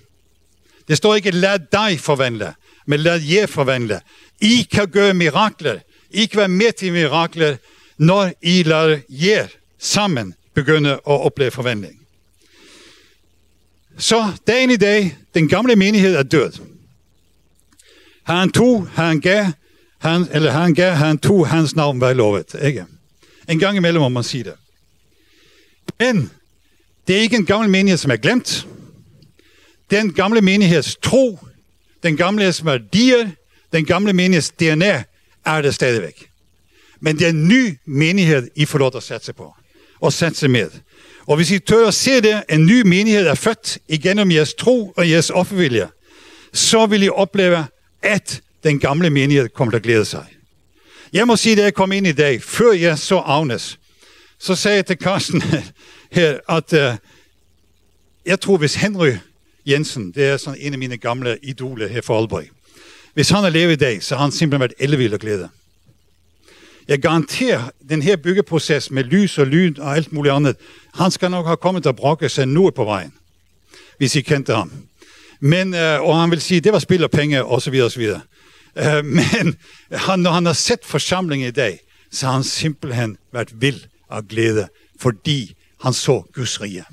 Det 0.87 0.97
står 0.97 1.15
ikke, 1.15 1.31
lad 1.31 1.59
dig 1.71 1.99
forvandle, 1.99 2.53
men 2.85 2.99
lad 2.99 3.21
jer 3.21 3.45
forvandle. 3.45 4.01
I 4.41 4.67
kan 4.71 4.87
gøre 4.87 5.13
mirakler. 5.13 5.79
I 6.11 6.25
kan 6.25 6.37
være 6.37 6.47
med 6.47 6.71
til 6.71 6.93
mirakler, 6.93 7.57
når 7.97 8.31
I 8.41 8.63
lader 8.63 8.99
jer 9.09 9.47
sammen 9.79 10.35
begynde 10.53 10.91
at 10.93 11.01
opleve 11.05 11.51
forvandling. 11.51 11.99
Så 13.97 14.31
dagen 14.47 14.69
i 14.69 14.75
dag, 14.75 15.17
den 15.33 15.47
gamle 15.47 15.75
menighed 15.75 16.15
er 16.15 16.23
død. 16.23 16.51
Han 18.23 18.51
tog, 18.51 18.87
han 18.87 19.21
gav, 19.21 19.45
han, 19.97 20.27
eller 20.31 20.51
han 20.51 20.73
gav, 20.73 20.91
han 20.91 21.17
tog, 21.17 21.47
hans 21.47 21.75
navn 21.75 22.01
var 22.01 22.13
lovet. 22.13 22.55
Ikke? 22.61 22.85
En 23.49 23.59
gang 23.59 23.77
imellem 23.77 24.01
må 24.01 24.09
man 24.09 24.23
sige 24.23 24.43
det. 24.43 24.53
Men 25.99 26.31
det 27.07 27.15
er 27.15 27.19
ikke 27.19 27.35
en 27.35 27.45
gammel 27.45 27.69
menighed, 27.69 27.97
som 27.97 28.11
er 28.11 28.15
glemt. 28.15 28.67
Den 29.91 30.13
gamle 30.13 30.41
menigheds 30.41 30.95
tro, 30.95 31.39
den 32.03 32.17
gamle 32.17 32.53
værdier, 32.63 33.29
den 33.73 33.85
gamle 33.85 34.13
menigheds 34.13 34.49
DNA 34.49 35.03
er 35.45 35.61
det 35.61 35.75
stadigvæk. 35.75 36.29
Men 36.99 37.19
det 37.19 37.25
er 37.25 37.29
en 37.29 37.47
ny 37.47 37.77
menighed, 37.85 38.47
I 38.55 38.65
får 38.65 38.79
lov 38.79 38.91
at 38.95 39.03
satse 39.03 39.33
på. 39.33 39.55
Og 39.99 40.13
satse 40.13 40.47
med. 40.47 40.69
Og 41.27 41.35
hvis 41.35 41.51
I 41.51 41.59
tør 41.59 41.87
at 41.87 41.93
se 41.93 42.21
det, 42.21 42.43
en 42.49 42.65
ny 42.65 42.81
menighed 42.81 43.27
er 43.27 43.35
født 43.35 43.77
igennem 43.87 44.31
jeres 44.31 44.53
tro 44.53 44.93
og 44.97 45.09
jeres 45.09 45.29
offervilje, 45.29 45.87
så 46.53 46.85
vil 46.85 47.03
I 47.03 47.09
opleve, 47.09 47.65
at 48.01 48.41
den 48.63 48.79
gamle 48.79 49.09
menighed 49.09 49.49
kommer 49.49 49.71
til 49.71 49.77
at 49.77 49.83
glæde 49.83 50.05
sig. 50.05 50.25
Jeg 51.13 51.27
må 51.27 51.35
sige, 51.35 51.55
da 51.55 51.63
jeg 51.63 51.73
kom 51.73 51.91
ind 51.91 52.07
i 52.07 52.11
dag, 52.11 52.43
før 52.43 52.71
jeg 52.71 52.99
så 52.99 53.17
Agnes, 53.17 53.79
så 54.39 54.55
sagde 54.55 54.75
jeg 54.75 54.85
til 54.85 54.97
Carsten 54.97 55.43
her, 56.11 56.39
at 56.49 56.73
uh, 56.73 56.97
jeg 58.25 58.39
tror, 58.39 58.57
hvis 58.57 58.75
Henry 58.75 59.11
Jensen, 59.65 60.12
det 60.12 60.25
er 60.25 60.38
sådan 60.38 60.60
en 60.62 60.73
af 60.73 60.80
mine 60.80 60.97
gamle 60.97 61.38
idoler 61.43 61.88
her 61.88 62.01
for 62.01 62.19
Aalborg, 62.19 62.43
hvis 63.13 63.30
han 63.30 63.43
har 63.43 63.49
levet 63.49 63.71
i 63.71 63.75
dag, 63.75 64.04
så 64.04 64.15
har 64.15 64.23
han 64.23 64.32
simpelthen 64.32 64.60
været 64.60 64.73
ellevild 64.80 65.13
og 65.13 65.19
glæde. 65.19 65.49
Jeg 66.88 66.99
garanterer, 66.99 67.69
den 67.89 68.01
her 68.01 68.15
byggeproces 68.15 68.91
med 68.91 69.04
lys 69.04 69.38
og 69.38 69.47
lyd 69.47 69.80
og 69.80 69.95
alt 69.95 70.13
muligt 70.13 70.34
andet, 70.34 70.56
han 70.93 71.12
skal 71.12 71.32
nok 71.32 71.45
have 71.45 71.58
kommet 71.58 71.86
og 71.86 71.95
brokket 71.95 72.32
sig 72.32 72.47
nu 72.47 72.69
på 72.69 72.84
vejen, 72.84 73.13
hvis 73.97 74.15
I 74.15 74.21
kendte 74.21 74.56
ham. 74.56 74.71
Men, 75.39 75.73
øh, 75.73 76.01
og 76.01 76.21
han 76.21 76.32
vil 76.32 76.41
sige, 76.41 76.62
det 76.62 76.73
var 76.73 76.80
spil 76.80 77.04
og 77.04 77.12
penge, 77.12 77.45
og 77.45 77.62
så 77.62 77.71
videre, 77.71 77.86
og 77.86 77.91
så 77.91 77.99
videre. 77.99 78.21
Øh, 78.78 79.06
men 79.15 79.58
han, 79.91 80.19
når 80.19 80.32
han 80.32 80.45
har 80.45 80.54
set 80.54 80.80
forsamlingen 80.84 81.47
i 81.47 81.51
dag, 81.51 81.80
så 82.12 82.25
har 82.25 82.34
han 82.34 82.43
simpelthen 82.43 83.17
været 83.34 83.62
vild 83.62 83.82
af 84.12 84.28
glæde, 84.28 84.67
fordi 84.99 85.56
han 85.84 85.93
så 85.93 86.23
Guds 86.34 86.62
rige. 86.62 86.84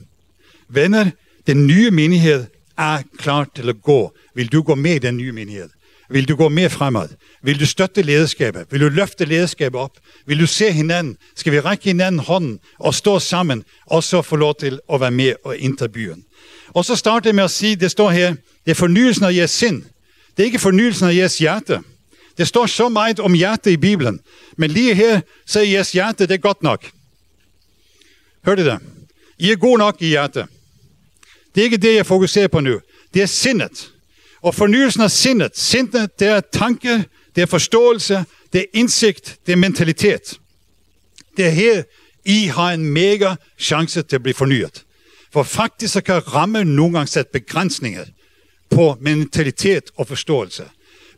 Venner, 0.69 1.11
den 1.47 1.67
nye 1.67 1.91
menighed 1.91 2.47
er 2.79 3.03
klar 3.19 3.47
til 3.55 3.69
at 3.69 3.83
gå. 3.83 4.13
Vil 4.35 4.53
du 4.53 4.63
gå 4.63 4.75
med 4.75 4.95
i 4.95 4.99
den 4.99 5.17
nye 5.17 5.33
menighed? 5.33 5.69
Vil 6.11 6.29
du 6.29 6.37
gå 6.37 6.49
mere 6.49 6.71
fremad? 6.71 7.09
Vil 7.43 7.61
du 7.61 7.67
støtte 7.67 8.03
lederskabet? 8.03 8.67
Vil 8.71 8.81
du 8.81 8.89
løfte 8.89 9.25
lederskabet 9.25 9.81
op? 9.81 9.99
Vil 10.27 10.41
du 10.41 10.47
se 10.47 10.73
hinanden? 10.73 11.17
Skal 11.37 11.53
vi 11.53 11.61
række 11.61 11.85
hinanden 11.85 12.19
hånden 12.19 12.61
og 12.79 12.95
stå 12.95 13.19
sammen, 13.19 13.65
og 13.87 14.05
så 14.05 14.23
få 14.23 14.37
lov 14.37 14.55
til 14.55 14.81
at 14.93 15.01
være 15.01 15.11
med 15.11 15.35
og 15.45 15.57
indtage 15.57 15.89
byen? 15.89 16.25
Og 16.69 16.85
så 16.85 16.97
starter 16.97 17.31
jeg 17.31 17.35
med 17.35 17.45
at 17.45 17.51
sige, 17.51 17.77
det 17.77 17.91
står 17.91 18.11
her, 18.11 18.35
det 18.65 18.71
er 18.71 18.75
fornyelsen 18.75 19.25
af 19.25 19.35
jeres 19.35 19.51
sind. 19.51 19.83
Det 20.37 20.43
er 20.43 20.45
ikke 20.45 20.59
fornyelsen 20.59 21.09
af 21.09 21.15
jeres 21.15 21.39
hjerte. 21.39 21.81
Det 22.39 22.49
står 22.49 22.67
så 22.67 22.89
meget 22.89 23.21
om 23.21 23.33
hjerte 23.33 23.73
i 23.73 23.77
Bibelen, 23.77 24.21
men 24.57 24.71
lige 24.71 24.95
her, 24.95 25.21
så 25.47 25.61
er 25.61 25.65
jeres 25.65 25.93
hjerte, 25.93 26.27
det 26.27 26.35
er 26.35 26.39
godt 26.39 26.63
nok. 26.63 26.91
Hør 28.45 28.55
det? 28.55 28.79
I 29.39 29.51
er 29.51 29.57
god 29.57 29.79
nok 29.79 29.97
i 30.03 30.07
hjertet. 30.07 30.47
Det 31.55 31.61
er 31.61 31.65
ikke 31.65 31.77
det, 31.77 31.95
jeg 31.95 32.07
fokuserer 32.07 32.49
på 32.49 32.61
nu. 32.61 32.81
Det 33.15 33.23
er 33.23 33.27
sindet. 33.27 33.93
Og 34.43 34.55
fornyelsen 34.55 35.03
af 35.03 35.11
sindet. 35.11 35.59
Sindet, 35.59 36.19
det 36.19 36.29
er 36.29 36.41
tanke, 36.41 37.05
det 37.37 37.43
er 37.43 37.47
forståelse, 37.47 38.25
det 38.53 38.61
er 38.61 38.65
indsigt, 38.73 39.39
det 39.47 39.53
er 39.53 39.57
mentalitet. 39.57 40.41
Det 41.37 41.45
er 41.45 41.51
her, 41.51 41.83
I 42.25 42.47
har 42.47 42.73
en 42.73 42.85
mega 42.85 43.35
chance 43.59 44.03
til 44.03 44.17
at 44.17 44.23
blive 44.23 44.35
fornyet. 44.35 44.85
For 45.33 45.43
faktisk 45.43 45.93
så 45.93 46.01
kan 46.01 46.35
ramme 46.35 46.65
nogle 46.65 46.93
gange 46.93 47.07
sætte 47.07 47.31
begrænsninger 47.33 48.05
på 48.71 48.97
mentalitet 49.01 49.91
og 49.97 50.09
forståelse. 50.09 50.65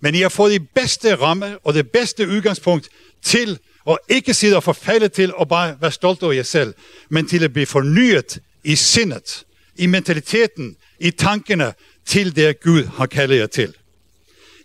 Men 0.01 0.15
I 0.15 0.19
har 0.19 0.29
fået 0.29 0.61
de 0.61 0.67
bedste 0.75 1.15
ramme 1.15 1.59
og 1.59 1.75
det 1.75 1.91
bedste 1.91 2.29
udgangspunkt 2.29 2.89
til 3.23 3.59
at 3.91 3.99
ikke 4.09 4.35
sidde 4.35 4.57
og 4.57 4.63
forfalde 4.63 5.09
til 5.09 5.33
at 5.41 5.49
bare 5.49 5.77
være 5.81 5.93
stolt 5.93 6.23
over 6.23 6.33
jer 6.33 6.43
selv, 6.43 6.75
men 7.09 7.29
til 7.29 7.45
at 7.45 7.53
blive 7.53 7.67
fornyet 7.67 8.39
i 8.65 8.77
sindet, 8.77 9.45
i 9.77 9.87
mentaliteten, 9.87 10.77
i 11.01 11.11
tankene 11.11 11.73
til 12.07 12.37
det 12.37 12.61
Gud 12.61 12.85
har 12.85 13.07
kaldet 13.07 13.39
jer 13.39 13.47
til. 13.47 13.75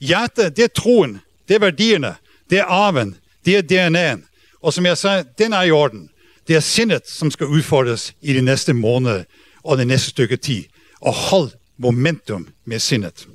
Hjertet, 0.01 0.57
det 0.57 0.63
er 0.63 0.67
troen, 0.67 1.19
det 1.47 1.55
er 1.55 1.59
værdierne, 1.59 2.15
det 2.49 2.57
er 2.57 2.63
arven, 2.63 3.17
det 3.45 3.57
er 3.57 3.61
DNA'en. 3.61 4.25
Og 4.61 4.73
som 4.73 4.85
jeg 4.85 4.97
sagde, 4.97 5.25
den 5.37 5.53
er 5.53 5.61
i 5.61 5.71
orden. 5.71 6.09
Det 6.47 6.55
er 6.55 6.59
sindet, 6.59 7.01
som 7.07 7.31
skal 7.31 7.47
udfordres 7.47 8.15
i 8.21 8.33
de 8.33 8.41
næste 8.41 8.73
måneder 8.73 9.23
og 9.63 9.77
det 9.77 9.87
næste 9.87 10.09
stykke 10.09 10.37
tid. 10.37 10.63
Og 11.01 11.13
hold 11.13 11.51
momentum 11.77 12.47
med 12.65 12.79
sindet. 12.79 13.27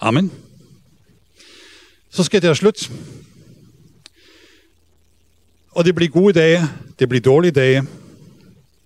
Amen. 0.00 0.32
Så 2.10 2.24
skal 2.24 2.42
det 2.42 2.48
være 2.48 2.56
slut. 2.56 2.90
Og 5.70 5.84
det 5.84 5.94
bliver 5.94 6.10
gode 6.10 6.32
dage, 6.32 6.68
det 6.98 7.08
bliver 7.08 7.22
dårlige 7.22 7.52
dage, 7.52 7.82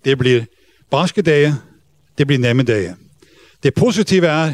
det 0.05 0.17
bliver 0.17 0.45
barske 0.91 1.21
dage, 1.21 1.55
det 2.17 2.27
bliver 2.27 2.39
nemme 2.39 2.63
dage. 2.63 2.95
Det 3.63 3.73
positive 3.73 4.27
er, 4.27 4.53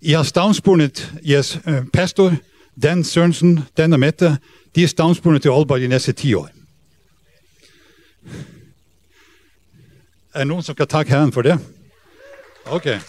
I 0.00 0.12
har 0.12 0.22
stavnsbundet 0.22 1.12
jeres 1.28 1.60
øh, 1.66 1.84
pastor, 1.92 2.34
Dan 2.82 3.04
Sørensen, 3.04 3.60
Dan 3.76 3.92
og 3.92 4.00
Mette, 4.00 4.38
de 4.74 4.82
er 4.82 4.86
stavnsbundet 4.86 5.42
til 5.42 5.48
Aalborg 5.48 5.80
de 5.80 5.88
næste 5.88 6.12
10 6.12 6.34
år. 6.34 6.48
Er 10.34 10.38
der 10.38 10.44
nogen, 10.44 10.62
som 10.62 10.74
kan 10.74 10.86
takke 10.86 11.10
Herren 11.10 11.32
for 11.32 11.42
det? 11.42 11.58
Okay. 12.64 13.00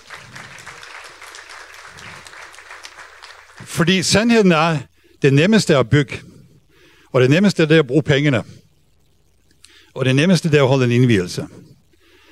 Fordi 3.58 4.04
sandheden 4.04 4.52
er, 4.52 4.78
det 5.22 5.34
nemmeste 5.34 5.74
er 5.74 5.80
at 5.80 5.90
bygge, 5.90 6.22
og 7.12 7.22
det 7.22 7.30
nemmeste 7.30 7.64
er 7.64 7.68
det 7.68 7.80
at 7.80 7.88
bruge 7.88 8.04
pengene, 8.04 8.44
og 9.94 10.06
det 10.06 10.16
nemmeste 10.16 10.58
er 10.58 10.62
at 10.62 10.68
holde 10.68 10.86
en 10.86 10.92
indvielse. 10.92 11.48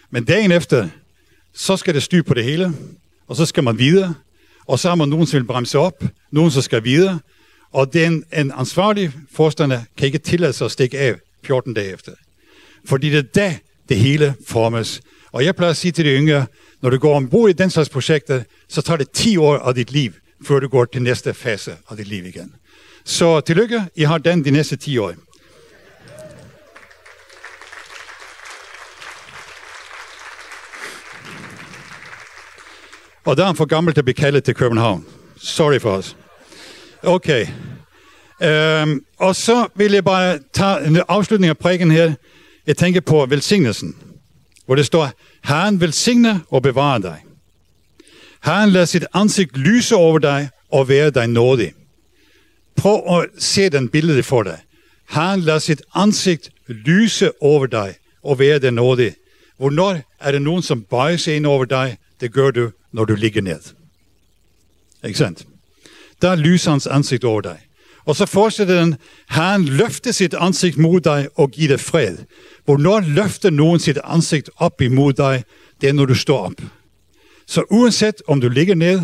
Men 0.10 0.24
dagen 0.24 0.52
efter, 0.52 0.90
så 1.54 1.78
skal 1.78 1.94
det 1.94 2.04
styr 2.04 2.24
på 2.24 2.34
det 2.34 2.44
hele, 2.44 2.74
og 3.28 3.36
så 3.36 3.46
skal 3.46 3.64
man 3.64 3.78
videre, 3.78 4.14
og 4.66 4.80
så 4.80 4.88
har 4.88 4.96
man 4.96 5.10
nogen, 5.10 5.28
som 5.28 5.38
vil 5.38 5.48
bremse 5.48 5.80
op, 5.80 6.04
nogen, 6.32 6.52
som 6.52 6.62
skal 6.62 6.84
videre, 6.84 7.20
og 7.72 7.94
den, 7.94 8.24
en 8.34 8.52
ansvarlig 8.56 9.12
forstander 9.32 9.82
kan 9.98 10.06
ikke 10.06 10.18
tillade 10.18 10.54
sig 10.54 10.66
at 10.66 10.72
stikke 10.72 11.00
af 11.00 11.16
14 11.46 11.74
dage 11.74 11.94
efter. 11.94 12.12
Fordi 12.86 13.10
det 13.10 13.18
er 13.18 13.22
da, 13.22 13.58
det 13.90 13.98
hele 13.98 14.34
formes. 14.48 15.02
Og 15.32 15.46
jeg 15.46 15.56
plejer 15.56 15.72
at 15.72 15.78
sige 15.78 15.92
til 15.92 16.06
de 16.06 16.10
yngre, 16.10 16.46
når 16.82 16.90
du 16.90 16.98
går 16.98 17.16
ombord 17.16 17.50
i 17.50 17.54
den 17.54 17.70
slags 17.70 17.90
projekter, 17.90 18.44
så 18.68 18.82
tager 18.82 18.98
det 18.98 19.12
10 19.12 19.38
år 19.38 19.58
af 19.58 19.76
dit 19.76 19.92
liv, 19.92 20.12
før 20.48 20.60
du 20.60 20.68
går 20.68 20.86
til 20.86 21.02
næste 21.02 21.34
fase 21.34 21.72
af 21.90 21.98
dit 21.98 22.08
liv 22.08 22.26
igen. 22.26 22.56
Så 23.06 23.42
tillykke, 23.42 23.84
I 23.96 24.04
har 24.04 24.18
den 24.18 24.46
de 24.46 24.52
næste 24.52 24.76
10 24.76 24.98
år. 24.98 25.14
Og 33.28 33.38
der 33.38 33.44
er 33.44 33.48
han 33.48 33.56
for 33.56 33.66
gammel 33.66 33.94
til 33.94 34.02
at 34.02 34.06
blive 34.06 34.14
kaldet 34.14 34.44
til 34.44 34.56
København. 34.56 35.06
Sorry 35.38 35.80
for 35.80 35.92
os. 35.92 36.16
Okay. 37.04 37.48
Øhm, 38.44 39.06
og 39.18 39.36
så 39.36 39.68
vil 39.76 39.92
jeg 39.92 40.04
bare 40.04 40.40
tage 40.54 40.88
en 40.88 41.02
afslutning 41.08 41.50
af 41.50 41.58
prædiken 41.58 41.92
her. 41.92 42.14
Jeg 42.68 42.78
tænker 42.78 43.02
på 43.02 43.26
velsignelsen, 43.26 43.96
hvor 44.66 44.76
det 44.76 44.86
står, 44.86 45.12
Herren 45.44 45.82
velsigne 45.82 46.42
og 46.50 46.62
bevare 46.62 47.02
dig. 47.02 47.24
Herren 48.44 48.70
lader 48.70 48.86
sit 48.86 49.06
ansigt 49.14 49.58
lyse 49.58 49.96
over 49.96 50.20
dig 50.20 50.50
og 50.72 50.90
være 50.90 51.10
dig 51.10 51.28
nådig. 51.28 51.74
Prøv 52.76 53.20
at 53.20 53.44
se 53.44 53.70
den 53.70 53.90
billede 53.90 54.24
for 54.24 54.44
dig. 54.44 54.60
Herren 55.10 55.40
lader 55.40 55.60
sit 55.60 55.82
ansigt 55.96 56.50
lyse 56.68 57.32
over 57.42 57.66
dig 57.66 57.96
og 58.24 58.40
være 58.40 58.60
dig 58.60 58.72
nådig. 58.72 59.14
Hvornår 59.58 60.00
er 60.20 60.32
det 60.32 60.42
nogen, 60.42 60.62
som 60.62 60.82
bøjer 60.82 61.18
sig 61.18 61.36
ind 61.36 61.46
over 61.46 61.66
dig? 61.66 61.98
Det 62.22 62.34
gør 62.34 62.52
du, 62.52 62.72
når 62.98 63.06
du 63.06 63.16
ligger 63.16 63.42
ned. 63.42 63.60
Ikke 65.04 65.18
sandt? 65.18 65.48
Der 66.22 66.36
lyser 66.36 66.72
hans 66.72 66.88
ansigt 66.88 67.24
over 67.24 67.42
dig. 67.42 67.60
Og 68.06 68.16
så 68.16 68.26
fortsætter 68.26 68.80
den, 68.80 68.96
Herren 69.30 69.66
løfter 69.66 70.12
sit 70.12 70.34
ansigt 70.34 70.78
mod 70.78 71.02
dig 71.02 71.28
og 71.36 71.52
giver 71.52 71.68
dig 71.68 71.80
fred. 71.80 72.18
Hvornår 72.66 73.00
løfter 73.00 73.50
nogen 73.50 73.80
sit 73.80 73.98
ansigt 74.04 74.50
op 74.56 74.82
imod 74.82 75.14
dig? 75.14 75.44
Det 75.82 75.90
er, 75.90 75.94
når 75.94 76.06
du 76.06 76.16
står 76.16 76.38
op. 76.38 76.62
Så 77.48 77.64
uanset 77.70 78.16
om 78.28 78.42
du 78.42 78.50
ligger 78.50 78.76
ned, 78.76 79.02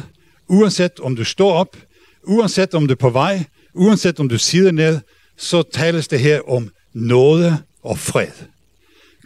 uanset 0.47 0.99
om 0.99 1.15
du 1.15 1.23
står 1.23 1.53
op, 1.53 1.77
uanset 2.23 2.73
om 2.73 2.87
du 2.87 2.91
er 2.91 2.95
på 2.95 3.09
vej, 3.09 3.43
uanset 3.73 4.19
om 4.19 4.29
du 4.29 4.37
sidder 4.37 4.71
ned, 4.71 4.99
så 5.37 5.63
tales 5.73 6.07
det 6.07 6.19
her 6.19 6.49
om 6.49 6.69
nåde 6.93 7.57
og 7.83 7.99
fred. 7.99 8.31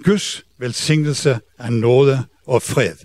Guds 0.04 0.44
velsignelse 0.58 1.40
er 1.60 1.70
nåde 1.70 2.24
og 2.46 2.62
fred. 2.62 2.96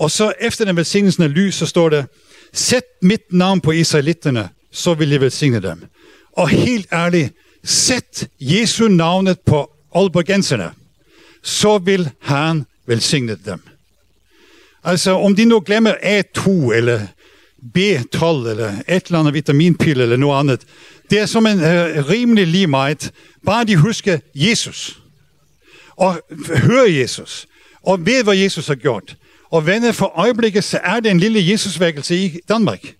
Og 0.00 0.10
så 0.10 0.32
efter 0.40 0.64
den 0.64 0.76
velsignelsen 0.76 1.22
af 1.22 1.34
lys, 1.34 1.54
så 1.54 1.66
står 1.66 1.88
der, 1.88 2.04
sæt 2.52 2.84
mit 3.02 3.20
navn 3.30 3.60
på 3.60 3.70
israelitterne, 3.70 4.48
så 4.72 4.94
vil 4.94 5.10
jeg 5.10 5.20
velsigne 5.20 5.62
dem. 5.62 5.84
Og 6.32 6.48
helt 6.48 6.86
ærligt, 6.92 7.34
sæt 7.64 8.28
Jesu 8.40 8.88
navnet 8.88 9.40
på 9.40 9.70
Aalborgenserne, 9.94 10.70
så 11.42 11.78
vil 11.78 12.10
han 12.20 12.64
velsigne 12.86 13.38
dem. 13.44 13.60
Altså, 14.84 15.10
om 15.10 15.36
de 15.36 15.44
nu 15.44 15.60
glemmer 15.60 15.92
A2 15.92 16.50
eller 16.74 17.00
B12 17.78 18.24
eller 18.24 18.72
et 18.88 19.06
eller 19.06 19.18
andet 19.18 19.34
vitaminpille 19.34 20.02
eller 20.02 20.16
noget 20.16 20.40
andet, 20.40 20.60
det 21.10 21.20
er 21.20 21.26
som 21.26 21.46
en 21.46 21.58
uh, 21.58 22.08
rimelig 22.08 22.46
lige 22.46 22.66
meget. 22.66 23.12
Bare 23.46 23.64
de 23.64 23.76
husker 23.76 24.18
Jesus. 24.34 25.00
Og 25.96 26.20
hører 26.48 26.88
Jesus. 26.88 27.46
Og 27.82 28.06
ved, 28.06 28.24
hvad 28.24 28.34
Jesus 28.34 28.66
har 28.66 28.74
gjort. 28.74 29.16
Og 29.50 29.66
venner, 29.66 29.92
for 29.92 30.06
øjeblikket, 30.06 30.64
så 30.64 30.80
er 30.84 31.00
det 31.00 31.10
en 31.10 31.20
lille 31.20 31.48
Jesusvækkelse 31.50 32.16
i 32.16 32.38
Danmark. 32.48 32.94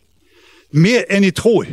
Mere 0.72 1.12
end 1.12 1.24
I 1.24 1.30
tror. 1.30 1.66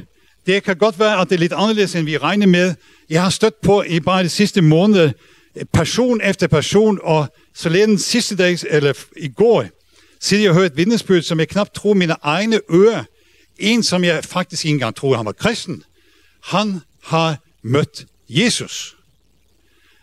Det 0.45 0.63
kan 0.63 0.77
godt 0.77 0.99
være, 0.99 1.21
at 1.21 1.29
det 1.29 1.35
er 1.35 1.39
lidt 1.39 1.53
anderledes, 1.53 1.95
end 1.95 2.05
vi 2.05 2.17
regner 2.17 2.47
med. 2.47 2.75
Jeg 3.09 3.23
har 3.23 3.29
stødt 3.29 3.61
på 3.61 3.83
i 3.83 3.99
bare 3.99 4.23
de 4.23 4.29
sidste 4.29 4.61
måneder, 4.61 5.11
person 5.73 6.21
efter 6.21 6.47
person, 6.47 6.99
og 7.03 7.33
så 7.53 7.69
den 7.69 7.99
sidste 7.99 8.35
dag, 8.35 8.57
eller 8.69 8.93
i 9.17 9.27
går, 9.27 9.65
siden 10.19 10.43
jeg 10.43 10.53
hørte 10.53 10.65
et 10.65 10.77
vidnesbyrd, 10.77 11.21
som 11.21 11.39
jeg 11.39 11.47
knap 11.47 11.73
tror 11.73 11.93
mine 11.93 12.15
egne 12.21 12.59
ører. 12.71 13.03
En, 13.57 13.83
som 13.83 14.03
jeg 14.03 14.23
faktisk 14.23 14.65
ikke 14.65 14.73
engang 14.73 14.95
troede, 14.95 15.17
han 15.17 15.25
var 15.25 15.31
kristen. 15.31 15.83
Han 16.43 16.79
har 17.03 17.37
mødt 17.63 18.05
Jesus. 18.29 18.95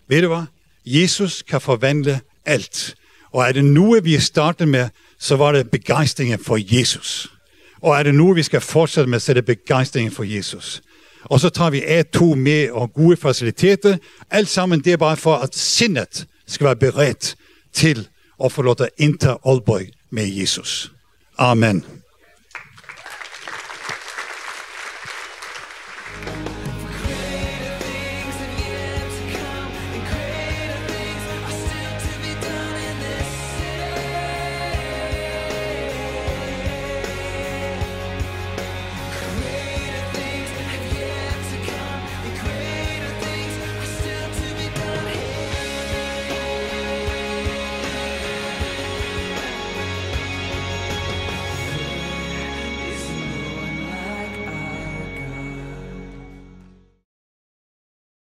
Ved 0.08 0.22
du 0.22 0.28
hvad? 0.28 0.44
Jesus 0.86 1.42
kan 1.42 1.60
forvandle 1.60 2.20
alt. 2.44 2.94
Og 3.34 3.48
er 3.48 3.52
det 3.52 3.64
nu, 3.64 4.00
vi 4.00 4.20
startede 4.20 4.70
med, 4.70 4.88
så 5.18 5.36
var 5.36 5.52
det 5.52 5.70
begejstringen 5.70 6.38
for 6.38 6.76
Jesus. 6.76 7.32
Og 7.82 7.98
er 7.98 8.02
det 8.02 8.14
nu, 8.14 8.32
vi 8.32 8.42
skal 8.42 8.60
fortsætte 8.60 9.10
med, 9.10 9.20
så 9.20 9.32
er 9.32 9.34
det 9.34 9.44
begejstringen 9.44 10.12
for 10.12 10.24
Jesus. 10.24 10.82
Og 11.24 11.40
så 11.40 11.48
tager 11.48 11.70
vi 11.70 11.80
A2 11.80 12.24
med 12.34 12.70
og 12.70 12.92
gode 12.92 13.16
faciliteter. 13.16 13.96
Alt 14.30 14.48
sammen, 14.48 14.80
det 14.80 14.92
er 14.92 14.96
bare 14.96 15.16
for, 15.16 15.36
at 15.36 15.56
sindet 15.56 16.26
skal 16.46 16.64
være 16.64 16.76
beredt 16.76 17.36
til 17.72 18.08
at 18.44 18.52
få 18.52 18.62
lov 18.62 18.76
at 18.80 18.90
indtage 18.98 19.38
Aalborg 19.46 19.86
med 20.10 20.26
Jesus. 20.26 20.92
Amen. 21.38 21.84